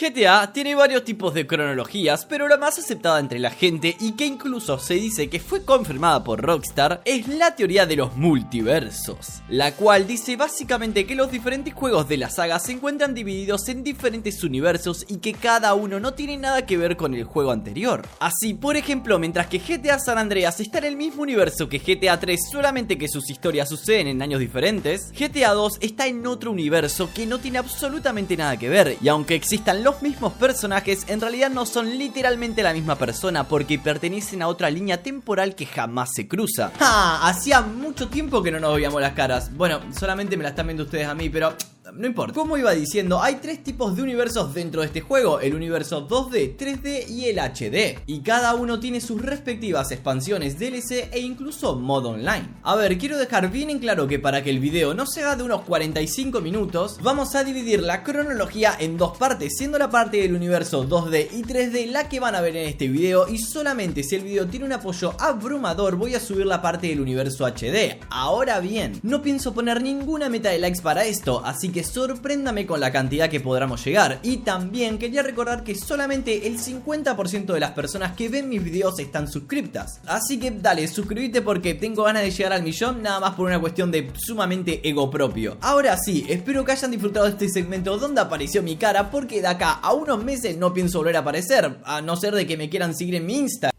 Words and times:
GTA 0.00 0.52
tiene 0.52 0.76
varios 0.76 1.02
tipos 1.02 1.34
de 1.34 1.44
cronologías, 1.44 2.24
pero 2.24 2.46
la 2.46 2.56
más 2.56 2.78
aceptada 2.78 3.18
entre 3.18 3.40
la 3.40 3.50
gente 3.50 3.96
y 3.98 4.12
que 4.12 4.26
incluso 4.26 4.78
se 4.78 4.94
dice 4.94 5.28
que 5.28 5.40
fue 5.40 5.64
confirmada 5.64 6.22
por 6.22 6.40
Rockstar 6.40 7.02
es 7.04 7.26
la 7.26 7.56
teoría 7.56 7.84
de 7.84 7.96
los 7.96 8.16
multiversos, 8.16 9.42
la 9.48 9.74
cual 9.74 10.06
dice 10.06 10.36
básicamente 10.36 11.04
que 11.04 11.16
los 11.16 11.32
diferentes 11.32 11.74
juegos 11.74 12.08
de 12.08 12.16
la 12.16 12.30
saga 12.30 12.60
se 12.60 12.70
encuentran 12.70 13.12
divididos 13.12 13.68
en 13.68 13.82
diferentes 13.82 14.44
universos 14.44 15.04
y 15.08 15.16
que 15.16 15.34
cada 15.34 15.74
uno 15.74 15.98
no 15.98 16.14
tiene 16.14 16.36
nada 16.36 16.64
que 16.64 16.76
ver 16.76 16.96
con 16.96 17.14
el 17.14 17.24
juego 17.24 17.50
anterior. 17.50 18.06
Así, 18.20 18.54
por 18.54 18.76
ejemplo, 18.76 19.18
mientras 19.18 19.48
que 19.48 19.58
GTA 19.58 19.98
San 19.98 20.18
Andreas 20.18 20.60
está 20.60 20.78
en 20.78 20.84
el 20.84 20.96
mismo 20.96 21.22
universo 21.22 21.68
que 21.68 21.80
GTA 21.80 22.20
3, 22.20 22.38
solamente 22.52 22.98
que 22.98 23.08
sus 23.08 23.28
historias 23.30 23.68
suceden 23.68 24.06
en 24.06 24.22
años 24.22 24.38
diferentes, 24.38 25.10
GTA 25.10 25.54
2 25.54 25.78
está 25.80 26.06
en 26.06 26.24
otro 26.24 26.52
universo 26.52 27.10
que 27.12 27.26
no 27.26 27.40
tiene 27.40 27.58
absolutamente 27.58 28.36
nada 28.36 28.56
que 28.56 28.68
ver, 28.68 28.96
y 29.02 29.08
aunque 29.08 29.34
existan 29.34 29.87
los 29.88 30.02
mismos 30.02 30.34
personajes, 30.34 31.06
en 31.08 31.18
realidad 31.18 31.48
no 31.48 31.64
son 31.64 31.96
literalmente 31.96 32.62
la 32.62 32.74
misma 32.74 32.96
persona 32.96 33.44
porque 33.44 33.78
pertenecen 33.78 34.42
a 34.42 34.48
otra 34.48 34.68
línea 34.68 35.02
temporal 35.02 35.54
que 35.54 35.64
jamás 35.64 36.10
se 36.12 36.28
cruza. 36.28 36.72
¡Ah! 36.78 37.20
Hacía 37.22 37.62
mucho 37.62 38.08
tiempo 38.08 38.42
que 38.42 38.50
no 38.50 38.60
nos 38.60 38.74
veíamos 38.74 39.00
las 39.00 39.14
caras. 39.14 39.50
Bueno, 39.56 39.80
solamente 39.98 40.36
me 40.36 40.42
la 40.42 40.50
están 40.50 40.66
viendo 40.66 40.82
ustedes 40.82 41.06
a 41.06 41.14
mí, 41.14 41.30
pero 41.30 41.54
no 41.94 42.06
importa. 42.06 42.34
Como 42.34 42.56
iba 42.56 42.72
diciendo, 42.72 43.22
hay 43.22 43.36
tres 43.36 43.62
tipos 43.62 43.96
de 43.96 44.02
universos 44.02 44.54
dentro 44.54 44.80
de 44.80 44.88
este 44.88 45.00
juego, 45.00 45.40
el 45.40 45.54
universo 45.54 46.06
2D, 46.08 46.56
3D 46.56 47.08
y 47.08 47.26
el 47.26 47.38
HD. 47.38 48.00
Y 48.06 48.20
cada 48.20 48.54
uno 48.54 48.80
tiene 48.80 49.00
sus 49.00 49.22
respectivas 49.22 49.90
expansiones, 49.90 50.58
DLC 50.58 51.08
e 51.12 51.20
incluso 51.20 51.76
modo 51.76 52.10
online. 52.10 52.56
A 52.62 52.76
ver, 52.76 52.98
quiero 52.98 53.18
dejar 53.18 53.50
bien 53.50 53.70
en 53.70 53.78
claro 53.78 54.06
que 54.06 54.18
para 54.18 54.42
que 54.42 54.50
el 54.50 54.58
video 54.58 54.94
no 54.94 55.06
se 55.06 55.22
haga 55.22 55.36
de 55.36 55.42
unos 55.42 55.62
45 55.62 56.40
minutos, 56.40 56.98
vamos 57.02 57.34
a 57.34 57.44
dividir 57.44 57.82
la 57.82 58.02
cronología 58.02 58.74
en 58.78 58.96
dos 58.96 59.16
partes, 59.16 59.56
siendo 59.56 59.78
la 59.78 59.90
parte 59.90 60.18
del 60.18 60.34
universo 60.34 60.88
2D 60.88 61.28
y 61.32 61.42
3D 61.42 61.86
la 61.90 62.08
que 62.08 62.20
van 62.20 62.34
a 62.34 62.40
ver 62.40 62.56
en 62.56 62.68
este 62.68 62.88
video 62.88 63.28
y 63.28 63.38
solamente 63.38 64.02
si 64.02 64.14
el 64.14 64.22
video 64.22 64.46
tiene 64.46 64.66
un 64.66 64.72
apoyo 64.72 65.14
abrumador 65.18 65.96
voy 65.96 66.14
a 66.14 66.20
subir 66.20 66.46
la 66.46 66.62
parte 66.62 66.88
del 66.88 67.00
universo 67.00 67.46
HD. 67.46 67.98
Ahora 68.10 68.60
bien, 68.60 68.98
no 69.02 69.22
pienso 69.22 69.54
poner 69.54 69.82
ninguna 69.82 70.28
meta 70.28 70.50
de 70.50 70.58
likes 70.58 70.82
para 70.82 71.04
esto, 71.04 71.42
así 71.44 71.70
que 71.70 71.77
sorpréndame 71.82 72.66
con 72.66 72.80
la 72.80 72.92
cantidad 72.92 73.28
que 73.28 73.40
podamos 73.40 73.84
llegar. 73.84 74.20
Y 74.22 74.38
también 74.38 74.98
quería 74.98 75.22
recordar 75.22 75.64
que 75.64 75.74
solamente 75.74 76.46
el 76.46 76.58
50% 76.58 77.52
de 77.52 77.60
las 77.60 77.72
personas 77.72 78.12
que 78.16 78.28
ven 78.28 78.48
mis 78.48 78.62
videos 78.62 78.98
están 78.98 79.28
suscriptas. 79.28 80.00
Así 80.06 80.38
que 80.38 80.50
dale, 80.50 80.86
suscríbete 80.88 81.42
porque 81.42 81.74
tengo 81.74 82.04
ganas 82.04 82.22
de 82.22 82.30
llegar 82.30 82.52
al 82.52 82.62
millón, 82.62 83.02
nada 83.02 83.20
más 83.20 83.34
por 83.34 83.46
una 83.46 83.60
cuestión 83.60 83.90
de 83.90 84.10
sumamente 84.16 84.86
ego 84.88 85.10
propio. 85.10 85.56
Ahora 85.60 85.96
sí, 85.96 86.24
espero 86.28 86.64
que 86.64 86.72
hayan 86.72 86.90
disfrutado 86.90 87.26
de 87.26 87.32
este 87.32 87.48
segmento 87.48 87.98
donde 87.98 88.20
apareció 88.20 88.62
mi 88.62 88.76
cara, 88.76 89.10
porque 89.10 89.40
de 89.40 89.48
acá 89.48 89.72
a 89.72 89.92
unos 89.92 90.22
meses 90.22 90.56
no 90.56 90.72
pienso 90.72 90.98
volver 90.98 91.16
a 91.16 91.20
aparecer, 91.20 91.78
a 91.84 92.00
no 92.00 92.16
ser 92.16 92.34
de 92.34 92.46
que 92.46 92.56
me 92.56 92.68
quieran 92.68 92.94
seguir 92.94 93.16
en 93.16 93.26
mi 93.26 93.38
Insta. 93.38 93.70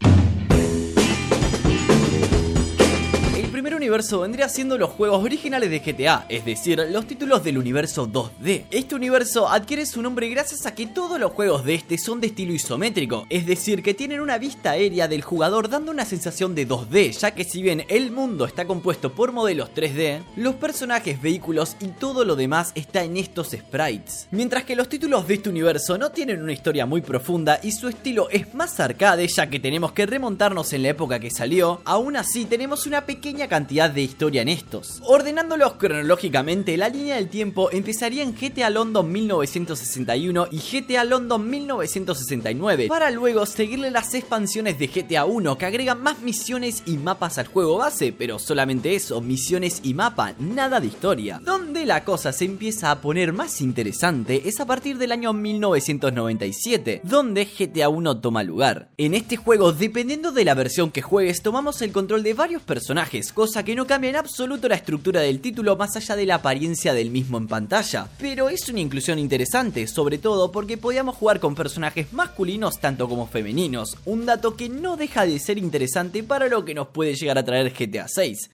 Vendría 3.90 4.48
siendo 4.48 4.78
los 4.78 4.90
juegos 4.90 5.24
originales 5.24 5.68
de 5.68 5.80
GTA, 5.80 6.26
es 6.28 6.44
decir, 6.44 6.80
los 6.90 7.06
títulos 7.06 7.42
del 7.42 7.58
universo 7.58 8.06
2D. 8.06 8.64
Este 8.70 8.94
universo 8.94 9.48
adquiere 9.48 9.84
su 9.84 10.00
nombre 10.00 10.28
gracias 10.28 10.64
a 10.64 10.74
que 10.74 10.86
todos 10.86 11.18
los 11.18 11.32
juegos 11.32 11.64
de 11.64 11.74
este 11.74 11.98
son 11.98 12.20
de 12.20 12.28
estilo 12.28 12.52
isométrico, 12.52 13.26
es 13.28 13.46
decir, 13.46 13.82
que 13.82 13.94
tienen 13.94 14.20
una 14.20 14.38
vista 14.38 14.70
aérea 14.70 15.08
del 15.08 15.22
jugador 15.22 15.68
dando 15.68 15.90
una 15.90 16.04
sensación 16.04 16.54
de 16.54 16.68
2D, 16.68 17.18
ya 17.18 17.32
que 17.32 17.44
si 17.44 17.62
bien 17.62 17.84
el 17.88 18.12
mundo 18.12 18.44
está 18.44 18.64
compuesto 18.64 19.12
por 19.12 19.32
modelos 19.32 19.70
3D, 19.74 20.22
los 20.36 20.54
personajes, 20.54 21.20
vehículos 21.20 21.76
y 21.80 21.88
todo 21.88 22.24
lo 22.24 22.36
demás 22.36 22.70
está 22.76 23.02
en 23.02 23.16
estos 23.16 23.50
sprites. 23.50 24.28
Mientras 24.30 24.64
que 24.64 24.76
los 24.76 24.88
títulos 24.88 25.26
de 25.26 25.34
este 25.34 25.48
universo 25.48 25.98
no 25.98 26.10
tienen 26.10 26.42
una 26.42 26.52
historia 26.52 26.86
muy 26.86 27.00
profunda 27.00 27.58
y 27.62 27.72
su 27.72 27.88
estilo 27.88 28.30
es 28.30 28.54
más 28.54 28.78
arcade, 28.78 29.26
ya 29.26 29.48
que 29.48 29.58
tenemos 29.58 29.92
que 29.92 30.06
remontarnos 30.06 30.72
en 30.72 30.82
la 30.82 30.90
época 30.90 31.18
que 31.18 31.30
salió, 31.30 31.82
aún 31.84 32.16
así 32.16 32.44
tenemos 32.44 32.86
una 32.86 33.06
pequeña 33.06 33.48
cantidad 33.48 33.79
de 33.88 34.02
historia 34.02 34.42
en 34.42 34.48
estos. 34.48 35.00
Ordenándolos 35.06 35.74
cronológicamente, 35.74 36.76
la 36.76 36.88
línea 36.88 37.16
del 37.16 37.28
tiempo 37.28 37.70
empezaría 37.72 38.22
en 38.22 38.34
GTA 38.34 38.68
London 38.68 39.10
1961 39.10 40.48
y 40.50 40.58
GTA 40.58 41.04
London 41.04 41.48
1969, 41.48 42.88
para 42.88 43.10
luego 43.10 43.46
seguirle 43.46 43.90
las 43.90 44.12
expansiones 44.14 44.78
de 44.78 44.88
GTA 44.88 45.24
1 45.24 45.56
que 45.56 45.66
agregan 45.66 46.02
más 46.02 46.20
misiones 46.20 46.82
y 46.84 46.98
mapas 46.98 47.38
al 47.38 47.46
juego 47.46 47.78
base, 47.78 48.12
pero 48.12 48.38
solamente 48.38 48.94
eso, 48.94 49.20
misiones 49.20 49.80
y 49.82 49.94
mapa, 49.94 50.34
nada 50.38 50.80
de 50.80 50.88
historia. 50.88 51.40
Donde 51.42 51.86
la 51.86 52.04
cosa 52.04 52.32
se 52.32 52.44
empieza 52.44 52.90
a 52.90 53.00
poner 53.00 53.32
más 53.32 53.60
interesante 53.60 54.42
es 54.48 54.60
a 54.60 54.66
partir 54.66 54.98
del 54.98 55.12
año 55.12 55.32
1997, 55.32 57.00
donde 57.04 57.46
GTA 57.46 57.88
1 57.88 58.20
toma 58.20 58.42
lugar. 58.42 58.90
En 58.98 59.14
este 59.14 59.36
juego, 59.36 59.72
dependiendo 59.72 60.32
de 60.32 60.44
la 60.44 60.54
versión 60.54 60.90
que 60.90 61.02
juegues, 61.02 61.42
tomamos 61.42 61.80
el 61.82 61.92
control 61.92 62.22
de 62.22 62.34
varios 62.34 62.62
personajes, 62.62 63.32
cosa 63.32 63.64
que 63.64 63.69
no 63.74 63.86
cambia 63.86 64.10
en 64.10 64.16
absoluto 64.16 64.68
la 64.68 64.74
estructura 64.74 65.20
del 65.20 65.40
título 65.40 65.76
más 65.76 65.96
allá 65.96 66.16
de 66.16 66.26
la 66.26 66.36
apariencia 66.36 66.94
del 66.94 67.10
mismo 67.10 67.38
en 67.38 67.46
pantalla. 67.46 68.08
Pero 68.18 68.48
es 68.48 68.68
una 68.68 68.80
inclusión 68.80 69.18
interesante, 69.18 69.86
sobre 69.86 70.18
todo 70.18 70.50
porque 70.50 70.78
podíamos 70.78 71.16
jugar 71.16 71.40
con 71.40 71.54
personajes 71.54 72.12
masculinos 72.12 72.78
tanto 72.80 73.08
como 73.08 73.26
femeninos, 73.26 73.96
un 74.04 74.26
dato 74.26 74.56
que 74.56 74.68
no 74.68 74.96
deja 74.96 75.26
de 75.26 75.38
ser 75.38 75.58
interesante 75.58 76.22
para 76.22 76.48
lo 76.48 76.64
que 76.64 76.74
nos 76.74 76.88
puede 76.88 77.14
llegar 77.14 77.38
a 77.38 77.44
traer 77.44 77.72
GTA 77.72 78.08
6. 78.08 78.50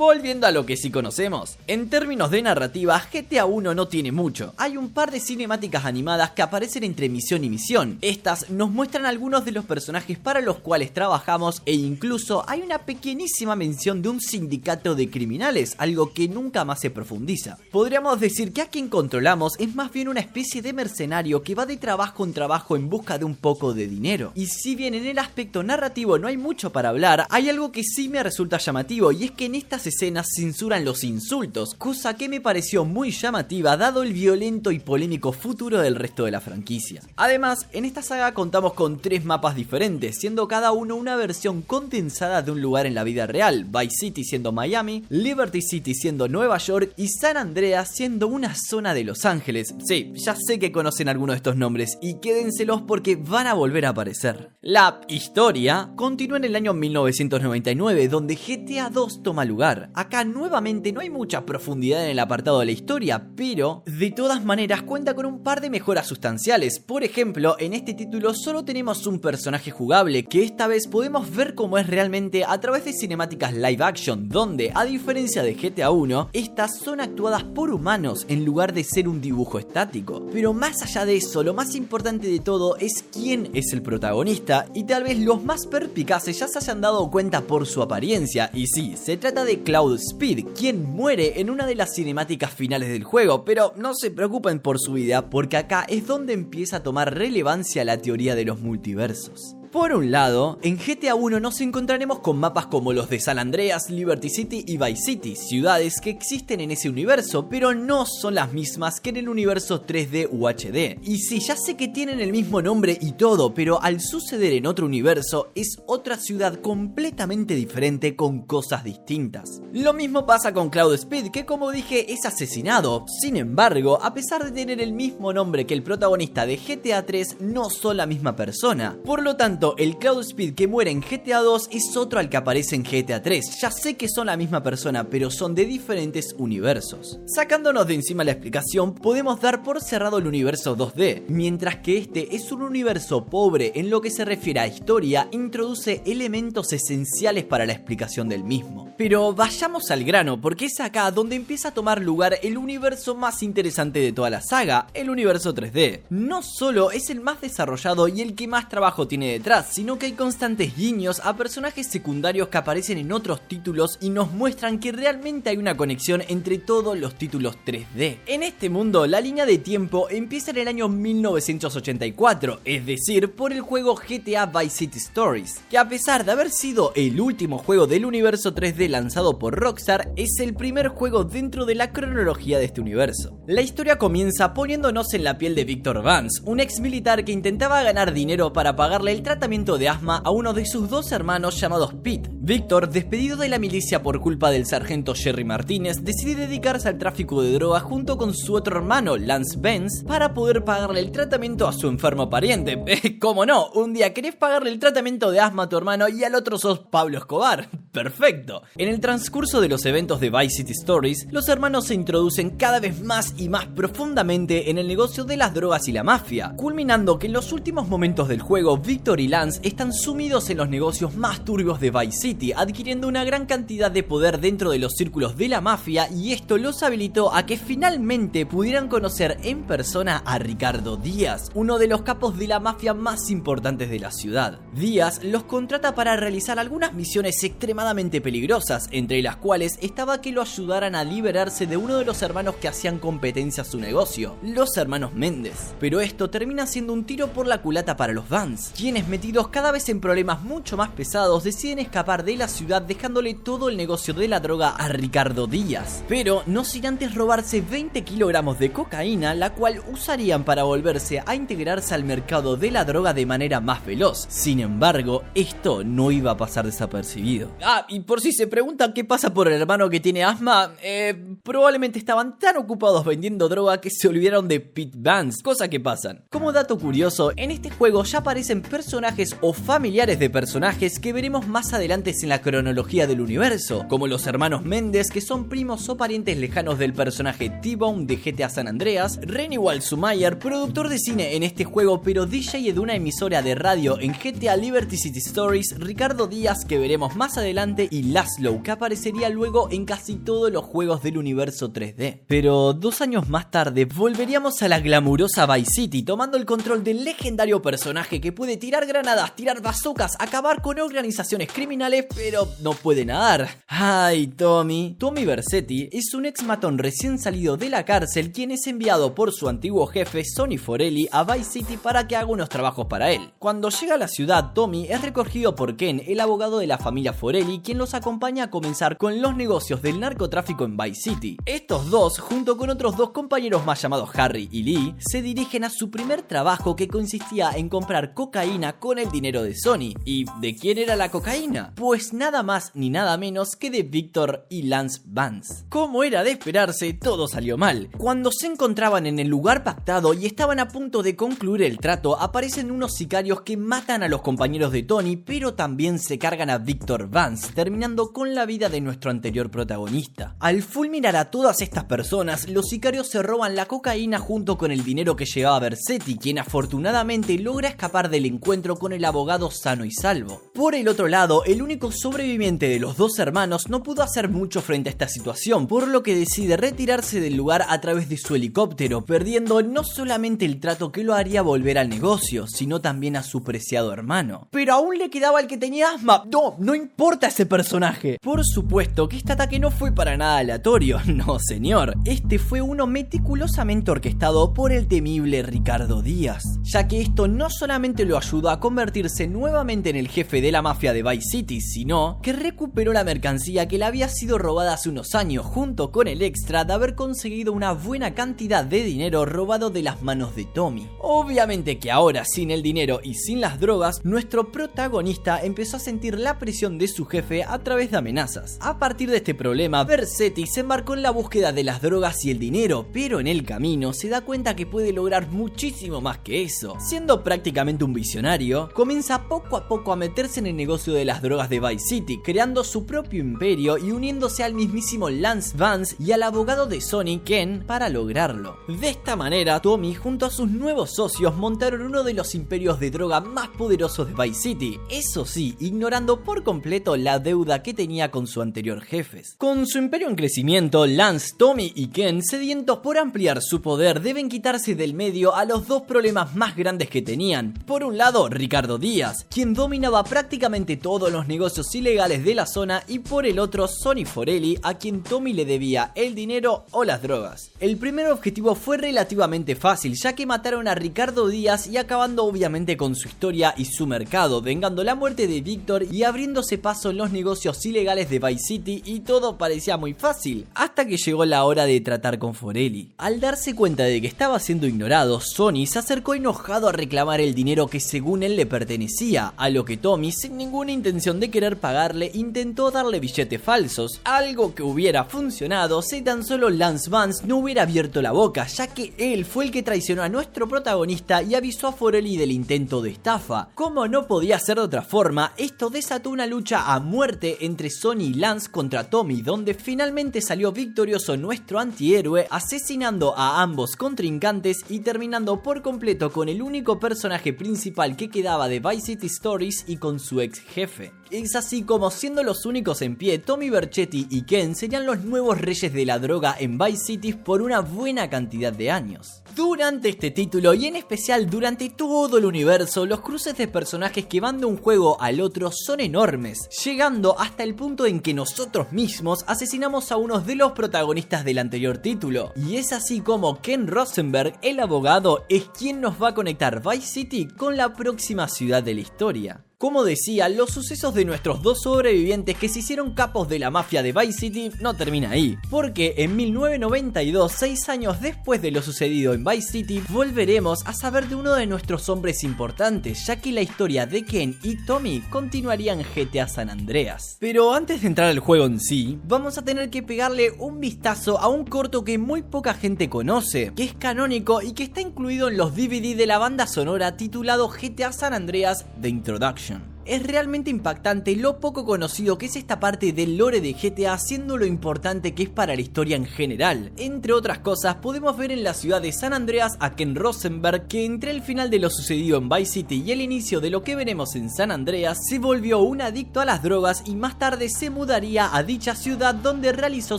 Volviendo 0.00 0.46
a 0.46 0.50
lo 0.50 0.64
que 0.64 0.78
sí 0.78 0.90
conocemos, 0.90 1.58
en 1.66 1.90
términos 1.90 2.30
de 2.30 2.40
narrativa, 2.40 3.06
GTA 3.12 3.44
1 3.44 3.74
no 3.74 3.86
tiene 3.86 4.12
mucho. 4.12 4.54
Hay 4.56 4.78
un 4.78 4.88
par 4.88 5.10
de 5.10 5.20
cinemáticas 5.20 5.84
animadas 5.84 6.30
que 6.30 6.40
aparecen 6.40 6.84
entre 6.84 7.10
misión 7.10 7.44
y 7.44 7.50
misión. 7.50 7.98
Estas 8.00 8.48
nos 8.48 8.70
muestran 8.70 9.04
algunos 9.04 9.44
de 9.44 9.52
los 9.52 9.66
personajes 9.66 10.16
para 10.16 10.40
los 10.40 10.60
cuales 10.60 10.94
trabajamos 10.94 11.60
e 11.66 11.74
incluso 11.74 12.48
hay 12.48 12.62
una 12.62 12.78
pequeñísima 12.78 13.56
mención 13.56 14.00
de 14.00 14.08
un 14.08 14.22
sindicato 14.22 14.94
de 14.94 15.10
criminales, 15.10 15.74
algo 15.76 16.14
que 16.14 16.28
nunca 16.28 16.64
más 16.64 16.80
se 16.80 16.88
profundiza. 16.88 17.58
Podríamos 17.70 18.20
decir 18.20 18.54
que 18.54 18.62
a 18.62 18.70
quien 18.70 18.88
controlamos 18.88 19.52
es 19.58 19.74
más 19.74 19.92
bien 19.92 20.08
una 20.08 20.20
especie 20.20 20.62
de 20.62 20.72
mercenario 20.72 21.42
que 21.42 21.54
va 21.54 21.66
de 21.66 21.76
trabajo 21.76 22.24
en 22.24 22.32
trabajo 22.32 22.74
en 22.74 22.88
busca 22.88 23.18
de 23.18 23.26
un 23.26 23.36
poco 23.36 23.74
de 23.74 23.86
dinero. 23.86 24.32
Y 24.34 24.46
si 24.46 24.76
bien 24.76 24.94
en 24.94 25.04
el 25.04 25.18
aspecto 25.18 25.62
narrativo 25.62 26.18
no 26.18 26.26
hay 26.26 26.38
mucho 26.38 26.72
para 26.72 26.88
hablar, 26.88 27.26
hay 27.28 27.50
algo 27.50 27.70
que 27.70 27.82
sí 27.84 28.08
me 28.08 28.22
resulta 28.22 28.56
llamativo 28.56 29.12
y 29.12 29.24
es 29.24 29.32
que 29.32 29.44
en 29.44 29.56
estas 29.56 29.89
escenas 29.90 30.28
censuran 30.34 30.84
los 30.84 31.04
insultos, 31.04 31.74
cosa 31.74 32.14
que 32.14 32.28
me 32.28 32.40
pareció 32.40 32.84
muy 32.84 33.10
llamativa 33.10 33.76
dado 33.76 34.02
el 34.02 34.12
violento 34.12 34.70
y 34.70 34.78
polémico 34.78 35.32
futuro 35.32 35.80
del 35.80 35.96
resto 35.96 36.24
de 36.24 36.30
la 36.30 36.40
franquicia. 36.40 37.02
Además, 37.16 37.66
en 37.72 37.84
esta 37.84 38.02
saga 38.02 38.32
contamos 38.32 38.72
con 38.74 39.00
tres 39.00 39.24
mapas 39.24 39.54
diferentes, 39.54 40.18
siendo 40.18 40.48
cada 40.48 40.72
uno 40.72 40.96
una 40.96 41.16
versión 41.16 41.62
condensada 41.62 42.42
de 42.42 42.52
un 42.52 42.62
lugar 42.62 42.86
en 42.86 42.94
la 42.94 43.04
vida 43.04 43.26
real, 43.26 43.64
Vice 43.64 43.96
City 43.98 44.24
siendo 44.24 44.52
Miami, 44.52 45.04
Liberty 45.08 45.62
City 45.62 45.94
siendo 45.94 46.28
Nueva 46.28 46.58
York 46.58 46.92
y 46.96 47.08
San 47.08 47.36
Andreas 47.36 47.90
siendo 47.94 48.28
una 48.28 48.54
zona 48.54 48.94
de 48.94 49.04
Los 49.04 49.24
Ángeles. 49.24 49.74
Sí, 49.84 50.12
ya 50.14 50.36
sé 50.36 50.58
que 50.58 50.72
conocen 50.72 51.08
algunos 51.08 51.34
de 51.34 51.38
estos 51.38 51.56
nombres 51.56 51.98
y 52.00 52.20
quédenselos 52.20 52.82
porque 52.82 53.16
van 53.16 53.46
a 53.46 53.54
volver 53.54 53.86
a 53.86 53.90
aparecer. 53.90 54.50
La 54.62 55.00
historia 55.08 55.90
continúa 55.96 56.38
en 56.38 56.44
el 56.44 56.56
año 56.56 56.74
1999 56.74 58.08
donde 58.08 58.36
GTA 58.36 58.90
2 58.90 59.22
toma 59.22 59.44
lugar. 59.44 59.79
Acá 59.94 60.24
nuevamente 60.24 60.92
no 60.92 61.00
hay 61.00 61.10
mucha 61.10 61.46
profundidad 61.46 62.04
en 62.04 62.10
el 62.10 62.18
apartado 62.18 62.60
de 62.60 62.66
la 62.66 62.72
historia, 62.72 63.28
pero 63.36 63.82
de 63.86 64.10
todas 64.10 64.44
maneras 64.44 64.82
cuenta 64.82 65.14
con 65.14 65.26
un 65.26 65.42
par 65.42 65.60
de 65.60 65.70
mejoras 65.70 66.06
sustanciales. 66.06 66.80
Por 66.80 67.04
ejemplo, 67.04 67.56
en 67.58 67.74
este 67.74 67.94
título 67.94 68.34
solo 68.34 68.64
tenemos 68.64 69.06
un 69.06 69.20
personaje 69.20 69.70
jugable 69.70 70.24
que 70.24 70.42
esta 70.42 70.66
vez 70.66 70.86
podemos 70.86 71.34
ver 71.34 71.54
cómo 71.54 71.78
es 71.78 71.86
realmente 71.86 72.44
a 72.44 72.60
través 72.60 72.84
de 72.84 72.92
cinemáticas 72.92 73.54
live 73.54 73.82
action, 73.84 74.28
donde 74.28 74.72
a 74.74 74.84
diferencia 74.84 75.42
de 75.42 75.54
GTA 75.54 75.90
1, 75.90 76.30
estas 76.32 76.78
son 76.78 77.00
actuadas 77.00 77.44
por 77.44 77.70
humanos 77.70 78.26
en 78.28 78.44
lugar 78.44 78.72
de 78.72 78.84
ser 78.84 79.08
un 79.08 79.20
dibujo 79.20 79.58
estático. 79.58 80.26
Pero 80.32 80.52
más 80.52 80.82
allá 80.82 81.04
de 81.04 81.16
eso, 81.16 81.42
lo 81.42 81.54
más 81.54 81.74
importante 81.74 82.28
de 82.28 82.40
todo 82.40 82.76
es 82.76 82.99
quién 83.12 83.50
es 83.54 83.72
el 83.72 83.82
protagonista 83.82 84.66
y 84.74 84.84
tal 84.84 85.04
vez 85.04 85.18
los 85.18 85.42
más 85.42 85.66
perpicaces 85.66 86.38
ya 86.38 86.48
se 86.48 86.58
hayan 86.58 86.80
dado 86.80 87.10
cuenta 87.10 87.42
por 87.42 87.66
su 87.66 87.82
apariencia. 87.82 88.50
Y 88.52 88.66
sí, 88.66 88.96
se 88.96 89.16
trata 89.16 89.44
de 89.44 89.62
Cloud 89.62 89.96
Speed, 89.96 90.46
quien 90.56 90.82
muere 90.82 91.40
en 91.40 91.50
una 91.50 91.66
de 91.66 91.74
las 91.74 91.94
cinemáticas 91.94 92.52
finales 92.52 92.88
del 92.88 93.04
juego, 93.04 93.44
pero 93.44 93.72
no 93.76 93.94
se 93.94 94.10
preocupen 94.10 94.60
por 94.60 94.78
su 94.78 94.94
vida 94.94 95.28
porque 95.30 95.56
acá 95.56 95.84
es 95.88 96.06
donde 96.06 96.32
empieza 96.32 96.76
a 96.76 96.82
tomar 96.82 97.14
relevancia 97.14 97.84
la 97.84 97.98
teoría 97.98 98.34
de 98.34 98.44
los 98.44 98.60
multiversos. 98.60 99.56
Por 99.72 99.92
un 99.92 100.10
lado, 100.10 100.58
en 100.62 100.78
GTA 100.78 101.14
1 101.14 101.38
nos 101.38 101.60
encontraremos 101.60 102.18
con 102.18 102.38
mapas 102.38 102.66
como 102.66 102.92
los 102.92 103.08
de 103.08 103.20
San 103.20 103.38
Andreas, 103.38 103.88
Liberty 103.88 104.28
City 104.28 104.64
y 104.66 104.78
Vice 104.78 104.96
City, 104.96 105.36
ciudades 105.36 106.00
que 106.00 106.10
existen 106.10 106.60
en 106.60 106.72
ese 106.72 106.88
universo, 106.88 107.48
pero 107.48 107.72
no 107.72 108.04
son 108.04 108.34
las 108.34 108.52
mismas 108.52 109.00
que 109.00 109.10
en 109.10 109.18
el 109.18 109.28
universo 109.28 109.86
3D 109.86 110.28
UHD. 110.28 111.06
Y 111.08 111.18
sí, 111.18 111.38
ya 111.38 111.54
sé 111.56 111.76
que 111.76 111.86
tienen 111.86 112.18
el 112.18 112.32
mismo 112.32 112.60
nombre 112.60 112.98
y 113.00 113.12
todo, 113.12 113.54
pero 113.54 113.80
al 113.80 114.00
suceder 114.00 114.54
en 114.54 114.66
otro 114.66 114.86
universo 114.86 115.52
es 115.54 115.76
otra 115.86 116.16
ciudad 116.16 116.56
completamente 116.60 117.54
diferente 117.54 118.16
con 118.16 118.46
cosas 118.46 118.82
distintas. 118.82 119.62
Lo 119.72 119.92
mismo 119.92 120.26
pasa 120.26 120.52
con 120.52 120.70
Cloud 120.70 120.94
Speed, 120.94 121.30
que 121.30 121.46
como 121.46 121.70
dije 121.70 122.12
es 122.12 122.26
asesinado. 122.26 123.04
Sin 123.20 123.36
embargo, 123.36 124.02
a 124.02 124.14
pesar 124.14 124.44
de 124.44 124.50
tener 124.50 124.80
el 124.80 124.94
mismo 124.94 125.32
nombre 125.32 125.64
que 125.64 125.74
el 125.74 125.84
protagonista 125.84 126.44
de 126.44 126.56
GTA 126.56 127.06
3, 127.06 127.36
no 127.38 127.70
son 127.70 127.98
la 127.98 128.06
misma 128.06 128.34
persona. 128.34 128.98
Por 129.04 129.22
lo 129.22 129.36
tanto, 129.36 129.59
el 129.76 129.96
Cloud 129.98 130.20
Speed 130.20 130.54
que 130.54 130.66
muere 130.66 130.90
en 130.90 131.00
GTA 131.00 131.40
2 131.40 131.68
es 131.72 131.96
otro 131.96 132.18
al 132.18 132.28
que 132.28 132.36
aparece 132.36 132.76
en 132.76 132.82
GTA 132.82 133.22
3. 133.22 133.58
Ya 133.60 133.70
sé 133.70 133.96
que 133.96 134.08
son 134.08 134.26
la 134.26 134.36
misma 134.36 134.62
persona, 134.62 135.04
pero 135.04 135.30
son 135.30 135.54
de 135.54 135.66
diferentes 135.66 136.34
universos. 136.38 137.20
Sacándonos 137.26 137.86
de 137.86 137.94
encima 137.94 138.24
la 138.24 138.32
explicación, 138.32 138.94
podemos 138.94 139.40
dar 139.40 139.62
por 139.62 139.82
cerrado 139.82 140.18
el 140.18 140.26
universo 140.26 140.76
2D, 140.76 141.24
mientras 141.28 141.76
que 141.78 141.98
este 141.98 142.34
es 142.34 142.50
un 142.52 142.62
universo 142.62 143.26
pobre 143.26 143.72
en 143.74 143.90
lo 143.90 144.00
que 144.00 144.10
se 144.10 144.24
refiere 144.24 144.60
a 144.60 144.66
historia, 144.66 145.28
introduce 145.30 146.02
elementos 146.06 146.72
esenciales 146.72 147.44
para 147.44 147.66
la 147.66 147.72
explicación 147.72 148.28
del 148.28 148.44
mismo. 148.44 148.94
Pero 148.96 149.32
vayamos 149.34 149.90
al 149.90 150.04
grano, 150.04 150.40
porque 150.40 150.66
es 150.66 150.80
acá 150.80 151.10
donde 151.10 151.36
empieza 151.36 151.68
a 151.68 151.74
tomar 151.74 152.00
lugar 152.00 152.38
el 152.42 152.56
universo 152.56 153.14
más 153.14 153.42
interesante 153.42 154.00
de 154.00 154.12
toda 154.12 154.30
la 154.30 154.40
saga, 154.40 154.86
el 154.94 155.10
universo 155.10 155.54
3D. 155.54 156.02
No 156.10 156.42
solo 156.42 156.90
es 156.90 157.10
el 157.10 157.20
más 157.20 157.40
desarrollado 157.40 158.08
y 158.08 158.20
el 158.20 158.34
que 158.34 158.46
más 158.46 158.68
trabajo 158.68 159.08
tiene 159.08 159.32
detrás, 159.32 159.49
sino 159.50 159.98
que 159.98 160.06
hay 160.06 160.12
constantes 160.12 160.76
guiños 160.76 161.20
a 161.24 161.36
personajes 161.36 161.88
secundarios 161.88 162.48
que 162.48 162.58
aparecen 162.58 162.98
en 162.98 163.10
otros 163.10 163.48
títulos 163.48 163.98
y 164.00 164.10
nos 164.10 164.30
muestran 164.30 164.78
que 164.78 164.92
realmente 164.92 165.50
hay 165.50 165.56
una 165.56 165.76
conexión 165.76 166.22
entre 166.28 166.58
todos 166.58 166.96
los 166.96 167.16
títulos 167.16 167.56
3D. 167.66 168.18
En 168.26 168.44
este 168.44 168.70
mundo, 168.70 169.08
la 169.08 169.20
línea 169.20 169.46
de 169.46 169.58
tiempo 169.58 170.08
empieza 170.08 170.52
en 170.52 170.58
el 170.58 170.68
año 170.68 170.88
1984, 170.88 172.60
es 172.64 172.86
decir, 172.86 173.32
por 173.32 173.52
el 173.52 173.60
juego 173.60 173.96
GTA 173.96 174.46
Vice 174.46 174.76
City 174.76 174.98
Stories, 174.98 175.60
que 175.68 175.78
a 175.78 175.88
pesar 175.88 176.24
de 176.24 176.30
haber 176.30 176.50
sido 176.50 176.92
el 176.94 177.20
último 177.20 177.58
juego 177.58 177.88
del 177.88 178.04
universo 178.04 178.54
3D 178.54 178.88
lanzado 178.88 179.38
por 179.38 179.58
Rockstar, 179.58 180.12
es 180.14 180.38
el 180.38 180.54
primer 180.54 180.88
juego 180.88 181.24
dentro 181.24 181.66
de 181.66 181.74
la 181.74 181.92
cronología 181.92 182.60
de 182.60 182.66
este 182.66 182.80
universo. 182.80 183.40
La 183.48 183.62
historia 183.62 183.98
comienza 183.98 184.54
poniéndonos 184.54 185.12
en 185.12 185.24
la 185.24 185.38
piel 185.38 185.56
de 185.56 185.64
Victor 185.64 186.02
Vance, 186.02 186.40
un 186.44 186.60
ex 186.60 186.78
militar 186.78 187.24
que 187.24 187.32
intentaba 187.32 187.82
ganar 187.82 188.12
dinero 188.12 188.52
para 188.52 188.76
pagarle 188.76 189.10
el 189.10 189.22
tratamiento 189.40 189.78
de 189.78 189.88
asma 189.88 190.20
a 190.22 190.30
uno 190.30 190.52
de 190.52 190.66
sus 190.66 190.90
dos 190.90 191.12
hermanos 191.12 191.58
llamados 191.58 191.94
Pete. 191.94 192.28
Víctor, 192.30 192.90
despedido 192.90 193.38
de 193.38 193.48
la 193.48 193.58
milicia 193.58 194.02
por 194.02 194.20
culpa 194.20 194.50
del 194.50 194.66
sargento 194.66 195.14
Jerry 195.14 195.44
Martínez, 195.44 196.02
decide 196.02 196.46
dedicarse 196.46 196.88
al 196.88 196.98
tráfico 196.98 197.40
de 197.40 197.52
drogas 197.52 197.82
junto 197.82 198.18
con 198.18 198.34
su 198.34 198.54
otro 198.54 198.76
hermano, 198.76 199.16
Lance 199.16 199.56
Benz, 199.58 200.04
para 200.06 200.34
poder 200.34 200.62
pagarle 200.62 201.00
el 201.00 201.10
tratamiento 201.10 201.66
a 201.66 201.72
su 201.72 201.88
enfermo 201.88 202.28
pariente. 202.28 202.84
Eh, 202.90 203.20
¿Cómo 203.20 203.46
no? 203.46 203.70
Un 203.70 203.92
día 203.92 204.12
querés 204.12 204.34
pagarle 204.34 204.70
el 204.70 204.80
tratamiento 204.80 205.30
de 205.30 205.38
asma 205.38 205.62
a 205.62 205.68
tu 205.68 205.76
hermano 205.76 206.08
y 206.08 206.24
al 206.24 206.34
otro 206.34 206.58
sos 206.58 206.80
Pablo 206.80 207.18
Escobar. 207.18 207.68
Perfecto. 207.92 208.62
En 208.76 208.88
el 208.88 209.00
transcurso 209.00 209.60
de 209.60 209.68
los 209.68 209.86
eventos 209.86 210.20
de 210.20 210.30
Vice 210.30 210.56
City 210.56 210.72
Stories, 210.72 211.28
los 211.30 211.48
hermanos 211.48 211.86
se 211.86 211.94
introducen 211.94 212.50
cada 212.56 212.80
vez 212.80 213.00
más 213.00 213.34
y 213.36 213.48
más 213.48 213.66
profundamente 213.66 214.70
en 214.70 214.78
el 214.78 214.88
negocio 214.88 215.24
de 215.24 215.36
las 215.36 215.54
drogas 215.54 215.86
y 215.86 215.92
la 215.92 216.02
mafia, 216.02 216.52
culminando 216.56 217.18
que 217.18 217.28
en 217.28 217.32
los 217.32 217.52
últimos 217.52 217.88
momentos 217.88 218.28
del 218.28 218.40
juego, 218.40 218.76
Victor 218.76 219.20
y 219.20 219.28
Lance 219.30 219.60
están 219.62 219.92
sumidos 219.92 220.50
en 220.50 220.56
los 220.58 220.68
negocios 220.68 221.14
más 221.14 221.44
turbios 221.44 221.78
de 221.78 221.92
Vice 221.92 222.18
City, 222.20 222.52
adquiriendo 222.52 223.06
una 223.06 223.22
gran 223.22 223.46
cantidad 223.46 223.88
de 223.88 224.02
poder 224.02 224.40
dentro 224.40 224.72
de 224.72 224.80
los 224.80 224.94
círculos 224.94 225.36
de 225.36 225.48
la 225.48 225.60
mafia 225.60 226.08
y 226.10 226.32
esto 226.32 226.58
los 226.58 226.82
habilitó 226.82 227.32
a 227.32 227.46
que 227.46 227.56
finalmente 227.56 228.44
pudieran 228.44 228.88
conocer 228.88 229.38
en 229.44 229.62
persona 229.62 230.16
a 230.26 230.40
Ricardo 230.40 230.96
Díaz, 230.96 231.50
uno 231.54 231.78
de 231.78 231.86
los 231.86 232.02
capos 232.02 232.38
de 232.40 232.48
la 232.48 232.58
mafia 232.58 232.92
más 232.92 233.30
importantes 233.30 233.88
de 233.88 234.00
la 234.00 234.10
ciudad. 234.10 234.58
Díaz 234.74 235.22
los 235.22 235.44
contrata 235.44 235.94
para 235.94 236.16
realizar 236.16 236.58
algunas 236.58 236.92
misiones 236.92 237.44
extremadamente 237.44 238.20
peligrosas, 238.20 238.88
entre 238.90 239.22
las 239.22 239.36
cuales 239.36 239.78
estaba 239.80 240.20
que 240.20 240.32
lo 240.32 240.42
ayudaran 240.42 240.96
a 240.96 241.04
liberarse 241.04 241.68
de 241.68 241.76
uno 241.76 241.98
de 241.98 242.04
los 242.04 242.20
hermanos 242.22 242.56
que 242.56 242.66
hacían 242.66 242.98
competencia 242.98 243.62
a 243.62 243.66
su 243.66 243.78
negocio, 243.78 244.34
los 244.42 244.76
hermanos 244.76 245.14
Méndez. 245.14 245.72
Pero 245.78 246.00
esto 246.00 246.30
termina 246.30 246.66
siendo 246.66 246.92
un 246.92 247.04
tiro 247.04 247.28
por 247.28 247.46
la 247.46 247.62
culata 247.62 247.96
para 247.96 248.12
los 248.12 248.28
Vans, 248.28 248.72
quienes 248.76 249.06
cada 249.50 249.70
vez 249.70 249.88
en 249.88 250.00
problemas 250.00 250.42
mucho 250.42 250.76
más 250.76 250.88
pesados 250.88 251.44
deciden 251.44 251.78
escapar 251.78 252.24
de 252.24 252.36
la 252.36 252.48
ciudad 252.48 252.80
dejándole 252.80 253.34
todo 253.34 253.68
el 253.68 253.76
negocio 253.76 254.14
de 254.14 254.26
la 254.26 254.40
droga 254.40 254.70
a 254.70 254.88
Ricardo 254.88 255.46
Díaz. 255.46 256.02
Pero 256.08 256.42
no 256.46 256.64
sin 256.64 256.86
antes 256.86 257.14
robarse 257.14 257.60
20 257.60 258.02
kilogramos 258.02 258.58
de 258.58 258.72
cocaína, 258.72 259.34
la 259.34 259.52
cual 259.52 259.82
usarían 259.92 260.42
para 260.42 260.62
volverse 260.62 261.22
a 261.24 261.34
integrarse 261.34 261.94
al 261.94 262.04
mercado 262.04 262.56
de 262.56 262.70
la 262.70 262.84
droga 262.84 263.12
de 263.12 263.26
manera 263.26 263.60
más 263.60 263.84
veloz. 263.84 264.26
Sin 264.28 264.58
embargo, 264.58 265.22
esto 265.34 265.84
no 265.84 266.10
iba 266.10 266.32
a 266.32 266.36
pasar 266.36 266.64
desapercibido. 266.64 267.50
Ah, 267.62 267.84
y 267.88 268.00
por 268.00 268.20
si 268.20 268.32
se 268.32 268.46
preguntan 268.46 268.94
qué 268.94 269.04
pasa 269.04 269.32
por 269.34 269.48
el 269.48 269.60
hermano 269.60 269.90
que 269.90 270.00
tiene 270.00 270.24
asma, 270.24 270.72
eh, 270.82 271.36
probablemente 271.44 271.98
estaban 271.98 272.38
tan 272.38 272.56
ocupados 272.56 273.04
vendiendo 273.04 273.48
droga 273.48 273.80
que 273.80 273.90
se 273.90 274.08
olvidaron 274.08 274.48
de 274.48 274.60
Pete 274.60 274.96
Vance, 274.96 275.42
cosa 275.42 275.68
que 275.68 275.78
pasan. 275.78 276.24
Como 276.30 276.52
dato 276.52 276.78
curioso, 276.78 277.32
en 277.36 277.50
este 277.50 277.70
juego 277.70 278.02
ya 278.04 278.18
aparecen 278.18 278.62
personajes 278.62 278.99
o 279.40 279.54
familiares 279.54 280.18
de 280.18 280.28
personajes 280.28 280.98
que 280.98 281.14
veremos 281.14 281.48
más 281.48 281.72
adelante 281.72 282.14
en 282.20 282.28
la 282.28 282.42
cronología 282.42 283.06
del 283.06 283.22
universo, 283.22 283.86
como 283.88 284.06
los 284.06 284.26
hermanos 284.26 284.62
Méndez, 284.62 285.08
que 285.10 285.22
son 285.22 285.48
primos 285.48 285.88
o 285.88 285.96
parientes 285.96 286.36
lejanos 286.36 286.78
del 286.78 286.92
personaje 286.92 287.48
T-Bone 287.48 288.04
de 288.04 288.16
GTA 288.16 288.50
San 288.50 288.68
Andreas, 288.68 289.18
Renny 289.22 289.56
Walsumayer, 289.56 290.38
productor 290.38 290.90
de 290.90 290.98
cine 290.98 291.34
en 291.34 291.44
este 291.44 291.64
juego 291.64 292.02
pero 292.02 292.26
DJ 292.26 292.74
de 292.74 292.78
una 292.78 292.94
emisora 292.94 293.40
de 293.40 293.54
radio 293.54 293.98
en 293.98 294.12
GTA 294.12 294.56
Liberty 294.56 294.98
City 294.98 295.20
Stories, 295.20 295.76
Ricardo 295.78 296.26
Díaz, 296.26 296.66
que 296.66 296.78
veremos 296.78 297.16
más 297.16 297.38
adelante, 297.38 297.88
y 297.90 298.02
Laszlo, 298.02 298.62
que 298.62 298.72
aparecería 298.72 299.30
luego 299.30 299.68
en 299.70 299.86
casi 299.86 300.16
todos 300.16 300.52
los 300.52 300.64
juegos 300.64 301.02
del 301.02 301.16
universo 301.16 301.72
3D. 301.72 302.20
Pero 302.26 302.74
dos 302.74 303.00
años 303.00 303.30
más 303.30 303.50
tarde 303.50 303.86
volveríamos 303.86 304.62
a 304.62 304.68
la 304.68 304.80
glamurosa 304.80 305.46
Vice 305.46 305.70
City, 305.74 306.02
tomando 306.02 306.36
el 306.36 306.44
control 306.44 306.84
del 306.84 307.04
legendario 307.04 307.62
personaje 307.62 308.20
que 308.20 308.32
puede 308.32 308.58
tirar 308.58 308.89
granadas, 308.90 309.36
tirar 309.36 309.62
bazookas, 309.62 310.16
acabar 310.18 310.60
con 310.60 310.80
organizaciones 310.80 311.52
criminales, 311.52 312.06
pero 312.14 312.48
no 312.60 312.72
puede 312.72 313.04
nadar. 313.04 313.48
Ay, 313.68 314.26
Tommy. 314.26 314.96
Tommy 314.98 315.24
Versetti 315.24 315.88
es 315.92 316.12
un 316.12 316.26
ex 316.26 316.42
matón 316.42 316.76
recién 316.76 317.18
salido 317.20 317.56
de 317.56 317.70
la 317.70 317.84
cárcel 317.84 318.32
quien 318.32 318.50
es 318.50 318.66
enviado 318.66 319.14
por 319.14 319.32
su 319.32 319.48
antiguo 319.48 319.86
jefe 319.86 320.24
Sonny 320.24 320.58
Forelli 320.58 321.08
a 321.12 321.22
Vice 321.22 321.52
City 321.52 321.76
para 321.76 322.08
que 322.08 322.16
haga 322.16 322.26
unos 322.26 322.48
trabajos 322.48 322.86
para 322.86 323.12
él. 323.12 323.30
Cuando 323.38 323.70
llega 323.70 323.94
a 323.94 323.98
la 323.98 324.08
ciudad, 324.08 324.52
Tommy 324.54 324.86
es 324.88 325.00
recogido 325.02 325.54
por 325.54 325.76
Ken, 325.76 326.02
el 326.06 326.18
abogado 326.18 326.58
de 326.58 326.66
la 326.66 326.78
familia 326.78 327.12
Forelli, 327.12 327.60
quien 327.60 327.78
los 327.78 327.94
acompaña 327.94 328.44
a 328.44 328.50
comenzar 328.50 328.96
con 328.96 329.22
los 329.22 329.36
negocios 329.36 329.82
del 329.82 330.00
narcotráfico 330.00 330.64
en 330.64 330.76
Vice 330.76 331.02
City. 331.02 331.36
Estos 331.46 331.90
dos, 331.90 332.18
junto 332.18 332.56
con 332.56 332.70
otros 332.70 332.96
dos 332.96 333.10
compañeros 333.10 333.64
más 333.64 333.80
llamados 333.80 334.10
Harry 334.14 334.48
y 334.50 334.64
Lee, 334.64 334.94
se 334.98 335.22
dirigen 335.22 335.64
a 335.64 335.70
su 335.70 335.90
primer 335.90 336.22
trabajo 336.22 336.74
que 336.74 336.88
consistía 336.88 337.52
en 337.54 337.68
comprar 337.68 338.14
cocaína 338.14 338.79
con 338.80 338.98
el 338.98 339.10
dinero 339.10 339.42
de 339.42 339.54
Sony. 339.54 339.94
¿Y 340.04 340.24
de 340.40 340.56
quién 340.56 340.78
era 340.78 340.96
la 340.96 341.10
cocaína? 341.10 341.72
Pues 341.76 342.12
nada 342.12 342.42
más 342.42 342.72
ni 342.74 342.90
nada 342.90 343.16
menos 343.16 343.54
que 343.54 343.70
de 343.70 343.82
Victor 343.82 344.46
y 344.48 344.62
Lance 344.62 345.02
Vance. 345.04 345.64
Como 345.68 346.02
era 346.02 346.24
de 346.24 346.32
esperarse, 346.32 346.94
todo 346.94 347.28
salió 347.28 347.56
mal. 347.56 347.90
Cuando 347.96 348.32
se 348.32 348.46
encontraban 348.46 349.06
en 349.06 349.18
el 349.18 349.28
lugar 349.28 349.62
pactado 349.62 350.14
y 350.14 350.26
estaban 350.26 350.58
a 350.58 350.68
punto 350.68 351.02
de 351.02 351.14
concluir 351.14 351.62
el 351.62 351.78
trato, 351.78 352.18
aparecen 352.18 352.70
unos 352.70 352.94
sicarios 352.94 353.42
que 353.42 353.56
matan 353.56 354.02
a 354.02 354.08
los 354.08 354.22
compañeros 354.22 354.72
de 354.72 354.82
Tony, 354.82 355.16
pero 355.16 355.54
también 355.54 355.98
se 355.98 356.18
cargan 356.18 356.50
a 356.50 356.58
Victor 356.58 357.08
Vance, 357.08 357.52
terminando 357.52 358.12
con 358.12 358.34
la 358.34 358.46
vida 358.46 358.68
de 358.68 358.80
nuestro 358.80 359.10
anterior 359.10 359.50
protagonista. 359.50 360.36
Al 360.40 360.62
fulminar 360.62 361.16
a 361.16 361.30
todas 361.30 361.60
estas 361.60 361.84
personas, 361.84 362.48
los 362.48 362.68
sicarios 362.68 363.08
se 363.08 363.22
roban 363.22 363.54
la 363.54 363.66
cocaína 363.66 364.18
junto 364.18 364.56
con 364.56 364.72
el 364.72 364.82
dinero 364.82 365.16
que 365.16 365.26
llevaba 365.26 365.58
Versetti, 365.58 366.16
quien 366.16 366.38
afortunadamente 366.38 367.38
logra 367.38 367.68
escapar 367.68 368.08
del 368.08 368.26
encuentro 368.26 368.69
con 368.76 368.92
el 368.92 369.04
abogado 369.04 369.50
sano 369.50 369.84
y 369.84 369.92
salvo. 369.92 370.42
Por 370.54 370.74
el 370.74 370.88
otro 370.88 371.08
lado, 371.08 371.44
el 371.44 371.62
único 371.62 371.92
sobreviviente 371.92 372.68
de 372.68 372.80
los 372.80 372.96
dos 372.96 373.18
hermanos 373.18 373.68
no 373.68 373.82
pudo 373.82 374.02
hacer 374.02 374.28
mucho 374.28 374.60
frente 374.60 374.88
a 374.88 374.92
esta 374.92 375.08
situación, 375.08 375.66
por 375.66 375.88
lo 375.88 376.02
que 376.02 376.14
decide 376.14 376.56
retirarse 376.56 377.20
del 377.20 377.36
lugar 377.36 377.64
a 377.68 377.80
través 377.80 378.08
de 378.08 378.18
su 378.18 378.34
helicóptero, 378.34 379.04
perdiendo 379.04 379.62
no 379.62 379.84
solamente 379.84 380.44
el 380.44 380.60
trato 380.60 380.92
que 380.92 381.04
lo 381.04 381.14
haría 381.14 381.42
volver 381.42 381.78
al 381.78 381.88
negocio, 381.88 382.46
sino 382.46 382.80
también 382.80 383.16
a 383.16 383.22
su 383.22 383.42
preciado 383.42 383.92
hermano. 383.92 384.48
Pero 384.50 384.74
aún 384.74 384.98
le 384.98 385.10
quedaba 385.10 385.40
el 385.40 385.46
que 385.46 385.58
tenía 385.58 385.92
asma. 385.94 386.24
No, 386.30 386.56
no 386.58 386.74
importa 386.74 387.28
ese 387.28 387.46
personaje. 387.46 388.18
Por 388.22 388.44
supuesto 388.44 389.08
que 389.08 389.16
este 389.16 389.32
ataque 389.32 389.58
no 389.58 389.70
fue 389.70 389.92
para 389.92 390.16
nada 390.16 390.38
aleatorio, 390.38 391.00
no 391.06 391.38
señor. 391.38 391.94
Este 392.04 392.38
fue 392.38 392.60
uno 392.60 392.86
meticulosamente 392.86 393.90
orquestado 393.90 394.52
por 394.52 394.72
el 394.72 394.88
temible 394.88 395.42
Ricardo 395.42 396.02
Díaz, 396.02 396.42
ya 396.62 396.86
que 396.86 397.00
esto 397.00 397.28
no 397.28 397.50
solamente 397.50 398.04
lo 398.04 398.16
ayudó 398.16 398.50
a 398.50 398.59
convertirse 398.60 399.26
nuevamente 399.26 399.90
en 399.90 399.96
el 399.96 400.08
jefe 400.08 400.40
de 400.40 400.52
la 400.52 400.62
mafia 400.62 400.92
de 400.92 401.02
Vice 401.02 401.30
City, 401.30 401.60
sino 401.60 402.20
que 402.22 402.32
recuperó 402.32 402.92
la 402.92 403.02
mercancía 403.02 403.66
que 403.66 403.78
le 403.78 403.86
había 403.86 404.08
sido 404.08 404.38
robada 404.38 404.74
hace 404.74 404.88
unos 404.90 405.14
años 405.14 405.44
junto 405.44 405.90
con 405.90 406.06
el 406.06 406.22
extra 406.22 406.64
de 406.64 406.72
haber 406.72 406.94
conseguido 406.94 407.52
una 407.52 407.72
buena 407.72 408.14
cantidad 408.14 408.64
de 408.64 408.84
dinero 408.84 409.24
robado 409.24 409.70
de 409.70 409.82
las 409.82 410.02
manos 410.02 410.36
de 410.36 410.44
Tommy. 410.44 410.88
Obviamente 411.00 411.78
que 411.78 411.90
ahora 411.90 412.24
sin 412.24 412.50
el 412.50 412.62
dinero 412.62 413.00
y 413.02 413.14
sin 413.14 413.40
las 413.40 413.58
drogas, 413.58 414.04
nuestro 414.04 414.52
protagonista 414.52 415.40
empezó 415.42 415.78
a 415.78 415.80
sentir 415.80 416.18
la 416.18 416.38
presión 416.38 416.78
de 416.78 416.88
su 416.88 417.06
jefe 417.06 417.42
a 417.42 417.58
través 417.60 417.90
de 417.90 417.96
amenazas. 417.96 418.58
A 418.60 418.78
partir 418.78 419.10
de 419.10 419.16
este 419.16 419.34
problema, 419.34 419.84
Versetti 419.84 420.46
se 420.46 420.60
embarcó 420.60 420.94
en 420.94 421.02
la 421.02 421.10
búsqueda 421.10 421.52
de 421.52 421.64
las 421.64 421.80
drogas 421.80 422.24
y 422.24 422.30
el 422.30 422.38
dinero, 422.38 422.86
pero 422.92 423.20
en 423.20 423.26
el 423.26 423.44
camino 423.44 423.92
se 423.92 424.08
da 424.08 424.20
cuenta 424.20 424.54
que 424.54 424.66
puede 424.66 424.92
lograr 424.92 425.30
muchísimo 425.30 426.00
más 426.00 426.18
que 426.18 426.42
eso. 426.42 426.76
Siendo 426.78 427.24
prácticamente 427.24 427.84
un 427.84 427.94
visionario, 427.94 428.49
comienza 428.72 429.28
poco 429.28 429.56
a 429.56 429.68
poco 429.68 429.92
a 429.92 429.96
meterse 429.96 430.40
en 430.40 430.46
el 430.46 430.56
negocio 430.56 430.92
de 430.92 431.04
las 431.04 431.22
drogas 431.22 431.48
de 431.48 431.60
Vice 431.60 431.86
City, 431.86 432.18
creando 432.18 432.64
su 432.64 432.84
propio 432.84 433.20
imperio 433.20 433.78
y 433.78 433.92
uniéndose 433.92 434.42
al 434.42 434.54
mismísimo 434.54 435.08
Lance 435.08 435.56
Vance 435.56 435.96
y 435.98 436.12
al 436.12 436.22
abogado 436.22 436.66
de 436.66 436.80
Sony 436.80 437.20
Ken 437.24 437.64
para 437.66 437.88
lograrlo. 437.88 438.58
De 438.66 438.88
esta 438.88 439.14
manera, 439.14 439.60
Tommy 439.60 439.94
junto 439.94 440.26
a 440.26 440.30
sus 440.30 440.50
nuevos 440.50 440.94
socios 440.94 441.36
montaron 441.36 441.82
uno 441.82 442.02
de 442.02 442.14
los 442.14 442.34
imperios 442.34 442.80
de 442.80 442.90
droga 442.90 443.20
más 443.20 443.48
poderosos 443.48 444.08
de 444.08 444.14
Vice 444.20 444.40
City, 444.40 444.80
eso 444.90 445.24
sí, 445.24 445.54
ignorando 445.60 446.24
por 446.24 446.42
completo 446.42 446.96
la 446.96 447.18
deuda 447.18 447.62
que 447.62 447.74
tenía 447.74 448.10
con 448.10 448.26
su 448.26 448.42
anterior 448.42 448.80
jefes. 448.80 449.36
Con 449.38 449.66
su 449.66 449.78
imperio 449.78 450.08
en 450.08 450.16
crecimiento, 450.16 450.86
Lance, 450.86 451.34
Tommy 451.36 451.72
y 451.74 451.88
Ken, 451.88 452.22
sedientos 452.22 452.78
por 452.78 452.98
ampliar 452.98 453.40
su 453.42 453.62
poder, 453.62 454.00
deben 454.00 454.28
quitarse 454.28 454.74
del 454.74 454.94
medio 454.94 455.36
a 455.36 455.44
los 455.44 455.68
dos 455.68 455.82
problemas 455.82 456.34
más 456.34 456.56
grandes 456.56 456.88
que 456.88 457.02
tenían. 457.02 457.54
Por 457.66 457.84
un 457.84 457.96
lado, 457.96 458.28
Ricardo 458.40 458.78
Díaz, 458.78 459.26
quien 459.28 459.52
dominaba 459.52 460.02
prácticamente 460.02 460.78
todos 460.78 461.12
los 461.12 461.28
negocios 461.28 461.74
ilegales 461.74 462.24
de 462.24 462.34
la 462.34 462.46
zona, 462.46 462.82
y 462.88 463.00
por 463.00 463.26
el 463.26 463.38
otro, 463.38 463.68
Sonny 463.68 464.06
Forelli, 464.06 464.58
a 464.62 464.74
quien 464.74 465.02
Tommy 465.02 465.34
le 465.34 465.44
debía 465.44 465.92
el 465.94 466.14
dinero 466.14 466.64
o 466.70 466.84
las 466.84 467.02
drogas. 467.02 467.50
El 467.60 467.76
primer 467.76 468.06
objetivo 468.06 468.54
fue 468.54 468.78
relativamente 468.78 469.56
fácil, 469.56 469.94
ya 469.94 470.14
que 470.14 470.24
mataron 470.24 470.68
a 470.68 470.74
Ricardo 470.74 471.28
Díaz 471.28 471.66
y 471.66 471.76
acabando 471.76 472.24
obviamente 472.24 472.78
con 472.78 472.94
su 472.94 473.08
historia 473.08 473.52
y 473.58 473.66
su 473.66 473.86
mercado, 473.86 474.40
vengando 474.40 474.82
la 474.84 474.94
muerte 474.94 475.26
de 475.26 475.42
Víctor 475.42 475.84
y 475.92 476.04
abriéndose 476.04 476.56
paso 476.56 476.90
en 476.90 476.96
los 476.96 477.12
negocios 477.12 477.64
ilegales 477.66 478.08
de 478.08 478.20
Vice 478.20 478.44
City 478.46 478.82
y 478.86 479.00
todo 479.00 479.36
parecía 479.36 479.76
muy 479.76 479.92
fácil, 479.92 480.46
hasta 480.54 480.86
que 480.86 480.96
llegó 480.96 481.26
la 481.26 481.44
hora 481.44 481.66
de 481.66 481.80
tratar 481.82 482.18
con 482.18 482.34
Forelli. 482.34 482.92
Al 482.96 483.20
darse 483.20 483.54
cuenta 483.54 483.84
de 483.84 484.00
que 484.00 484.06
estaba 484.06 484.38
siendo 484.40 484.66
ignorado, 484.66 485.20
Sony 485.20 485.66
se 485.66 485.78
acercó 485.78 486.14
enojado 486.14 486.68
a 486.68 486.72
reclamar 486.72 487.20
el 487.20 487.34
dinero 487.34 487.68
que 487.68 487.80
según 487.80 488.22
él 488.22 488.29
le 488.36 488.46
pertenecía, 488.46 489.34
a 489.36 489.50
lo 489.50 489.64
que 489.64 489.76
Tommy, 489.76 490.12
sin 490.12 490.36
ninguna 490.36 490.72
intención 490.72 491.20
de 491.20 491.30
querer 491.30 491.58
pagarle, 491.58 492.10
intentó 492.14 492.70
darle 492.70 493.00
billetes 493.00 493.40
falsos, 493.40 494.00
algo 494.04 494.54
que 494.54 494.62
hubiera 494.62 495.04
funcionado 495.04 495.82
si 495.82 496.02
tan 496.02 496.24
solo 496.24 496.50
Lance 496.50 496.90
Vance 496.90 497.26
no 497.26 497.38
hubiera 497.38 497.62
abierto 497.62 498.02
la 498.02 498.12
boca, 498.12 498.46
ya 498.46 498.66
que 498.68 498.92
él 498.98 499.24
fue 499.24 499.44
el 499.44 499.50
que 499.50 499.62
traicionó 499.62 500.02
a 500.02 500.08
nuestro 500.08 500.48
protagonista 500.48 501.22
y 501.22 501.34
avisó 501.34 501.68
a 501.68 501.72
Forelli 501.72 502.16
del 502.16 502.32
intento 502.32 502.82
de 502.82 502.90
estafa. 502.90 503.48
Como 503.54 503.88
no 503.88 504.06
podía 504.06 504.38
ser 504.38 504.56
de 504.56 504.62
otra 504.62 504.82
forma, 504.82 505.32
esto 505.36 505.70
desató 505.70 506.10
una 506.10 506.26
lucha 506.26 506.72
a 506.72 506.80
muerte 506.80 507.38
entre 507.40 507.70
Sony 507.70 508.00
y 508.00 508.14
Lance 508.14 508.50
contra 508.50 508.90
Tommy, 508.90 509.22
donde 509.22 509.54
finalmente 509.54 510.20
salió 510.20 510.52
victorioso 510.52 511.16
nuestro 511.16 511.58
antihéroe, 511.58 512.26
asesinando 512.30 513.16
a 513.16 513.42
ambos 513.42 513.76
contrincantes 513.76 514.58
y 514.68 514.80
terminando 514.80 515.42
por 515.42 515.62
completo 515.62 516.10
con 516.10 516.28
el 516.28 516.42
único 516.42 516.78
personaje 516.78 517.32
principal 517.32 517.96
que 517.96 518.08
quedaba 518.20 518.48
de 518.48 518.60
Vice 518.60 518.82
City 518.82 519.06
Stories 519.06 519.64
y 519.66 519.78
con 519.78 519.98
su 519.98 520.20
ex 520.20 520.40
jefe. 520.40 520.92
Es 521.10 521.34
así 521.34 521.62
como 521.62 521.90
siendo 521.90 522.22
los 522.22 522.44
únicos 522.44 522.82
en 522.82 522.96
pie, 522.96 523.18
Tommy 523.18 523.50
Verchetti 523.50 524.06
y 524.10 524.22
Ken 524.22 524.54
serían 524.54 524.86
los 524.86 525.02
nuevos 525.02 525.40
reyes 525.40 525.72
de 525.72 525.84
la 525.84 525.98
droga 525.98 526.36
en 526.38 526.56
Vice 526.56 526.84
City 526.84 527.14
por 527.14 527.40
una 527.42 527.60
buena 527.60 528.08
cantidad 528.10 528.52
de 528.52 528.70
años. 528.70 529.22
Durante 529.34 529.88
este 529.88 530.10
título 530.10 530.54
y 530.54 530.66
en 530.66 530.76
especial 530.76 531.28
durante 531.28 531.70
todo 531.70 532.18
el 532.18 532.26
universo, 532.26 532.84
los 532.84 533.00
cruces 533.00 533.36
de 533.36 533.48
personajes 533.48 534.06
que 534.06 534.20
van 534.20 534.38
de 534.38 534.46
un 534.46 534.56
juego 534.56 535.00
al 535.00 535.20
otro 535.20 535.50
son 535.50 535.80
enormes, 535.80 536.48
llegando 536.62 537.18
hasta 537.18 537.42
el 537.42 537.54
punto 537.54 537.86
en 537.86 538.00
que 538.00 538.14
nosotros 538.14 538.70
mismos 538.70 539.24
asesinamos 539.26 539.90
a 539.90 539.96
uno 539.96 540.20
de 540.20 540.36
los 540.36 540.52
protagonistas 540.52 541.24
del 541.24 541.38
anterior 541.38 541.78
título. 541.78 542.32
Y 542.36 542.56
es 542.56 542.72
así 542.72 543.00
como 543.00 543.40
Ken 543.40 543.66
Rosenberg, 543.66 544.38
el 544.42 544.60
abogado, 544.60 545.24
es 545.28 545.44
quien 545.58 545.80
nos 545.80 546.00
va 546.00 546.10
a 546.10 546.14
conectar 546.14 546.62
Vice 546.62 546.86
City 546.86 547.26
con 547.26 547.56
la 547.56 547.72
próxima 547.72 547.99
ciudad 548.28 548.62
de 548.62 548.74
la 548.74 548.80
historia. 548.80 549.44
Como 549.60 549.84
decía, 549.84 550.30
los 550.30 550.52
sucesos 550.52 550.94
de 550.94 551.04
nuestros 551.04 551.42
dos 551.42 551.60
sobrevivientes 551.60 552.34
que 552.34 552.48
se 552.48 552.60
hicieron 552.60 552.94
capos 552.94 553.28
de 553.28 553.38
la 553.38 553.50
mafia 553.50 553.82
de 553.82 553.92
Vice 553.92 554.18
City 554.18 554.50
no 554.58 554.72
termina 554.72 555.10
ahí, 555.10 555.36
porque 555.50 555.92
en 555.98 556.16
1992, 556.16 557.30
seis 557.30 557.68
años 557.68 558.00
después 558.00 558.40
de 558.40 558.52
lo 558.52 558.62
sucedido 558.62 559.12
en 559.12 559.22
Vice 559.22 559.52
City, 559.52 559.82
volveremos 559.90 560.60
a 560.64 560.72
saber 560.72 561.10
de 561.10 561.16
uno 561.16 561.34
de 561.34 561.46
nuestros 561.46 561.90
hombres 561.90 562.24
importantes, 562.24 563.04
ya 563.06 563.16
que 563.16 563.32
la 563.32 563.42
historia 563.42 563.84
de 563.84 564.02
Ken 564.02 564.34
y 564.42 564.64
Tommy 564.64 565.02
continuaría 565.10 565.74
en 565.74 565.82
GTA 565.82 566.26
San 566.26 566.48
Andreas. 566.48 567.18
Pero 567.20 567.52
antes 567.52 567.82
de 567.82 567.88
entrar 567.88 568.08
al 568.08 568.20
juego 568.20 568.46
en 568.46 568.60
sí, 568.60 568.98
vamos 569.04 569.36
a 569.36 569.44
tener 569.44 569.68
que 569.68 569.82
pegarle 569.82 570.32
un 570.38 570.58
vistazo 570.58 571.20
a 571.20 571.28
un 571.28 571.44
corto 571.44 571.84
que 571.84 571.98
muy 571.98 572.22
poca 572.22 572.54
gente 572.54 572.88
conoce, 572.88 573.52
que 573.54 573.64
es 573.64 573.74
canónico 573.74 574.40
y 574.40 574.54
que 574.54 574.62
está 574.62 574.80
incluido 574.80 575.28
en 575.28 575.36
los 575.36 575.54
DVD 575.54 575.94
de 575.94 576.06
la 576.06 576.16
banda 576.16 576.46
sonora 576.46 576.96
titulado 576.96 577.50
GTA 577.50 577.92
San 577.92 578.14
Andreas 578.14 578.64
The 578.80 578.88
Introduction. 578.88 579.49
Es 579.90 580.04
realmente 580.04 580.50
impactante 580.50 581.16
lo 581.16 581.40
poco 581.40 581.64
conocido 581.64 582.16
que 582.16 582.26
es 582.26 582.36
esta 582.36 582.60
parte 582.60 582.92
del 582.92 583.16
lore 583.16 583.40
de 583.40 583.54
GTA 583.54 583.98
siendo 583.98 584.36
lo 584.36 584.46
importante 584.46 585.14
que 585.14 585.24
es 585.24 585.28
para 585.28 585.56
la 585.56 585.62
historia 585.62 585.96
en 585.96 586.06
general. 586.06 586.70
Entre 586.76 587.12
otras 587.12 587.40
cosas, 587.40 587.74
podemos 587.74 588.16
ver 588.16 588.30
en 588.30 588.44
la 588.44 588.54
ciudad 588.54 588.80
de 588.80 588.92
San 588.92 589.12
Andreas 589.12 589.56
a 589.58 589.74
Ken 589.74 589.96
Rosenberg 589.96 590.68
que 590.68 590.84
entre 590.84 591.10
el 591.10 591.22
final 591.22 591.50
de 591.50 591.58
lo 591.58 591.70
sucedido 591.70 592.18
en 592.18 592.28
Vice 592.28 592.52
City 592.52 592.84
y 592.86 592.92
el 592.92 593.00
inicio 593.00 593.40
de 593.40 593.50
lo 593.50 593.64
que 593.64 593.74
veremos 593.74 594.14
en 594.14 594.30
San 594.30 594.52
Andreas, 594.52 594.96
se 595.08 595.18
volvió 595.18 595.58
un 595.58 595.80
adicto 595.80 596.20
a 596.20 596.24
las 596.24 596.44
drogas 596.44 596.84
y 596.86 596.94
más 596.94 597.18
tarde 597.18 597.48
se 597.48 597.68
mudaría 597.68 598.32
a 598.32 598.44
dicha 598.44 598.76
ciudad 598.76 599.12
donde 599.16 599.50
realizó 599.50 599.98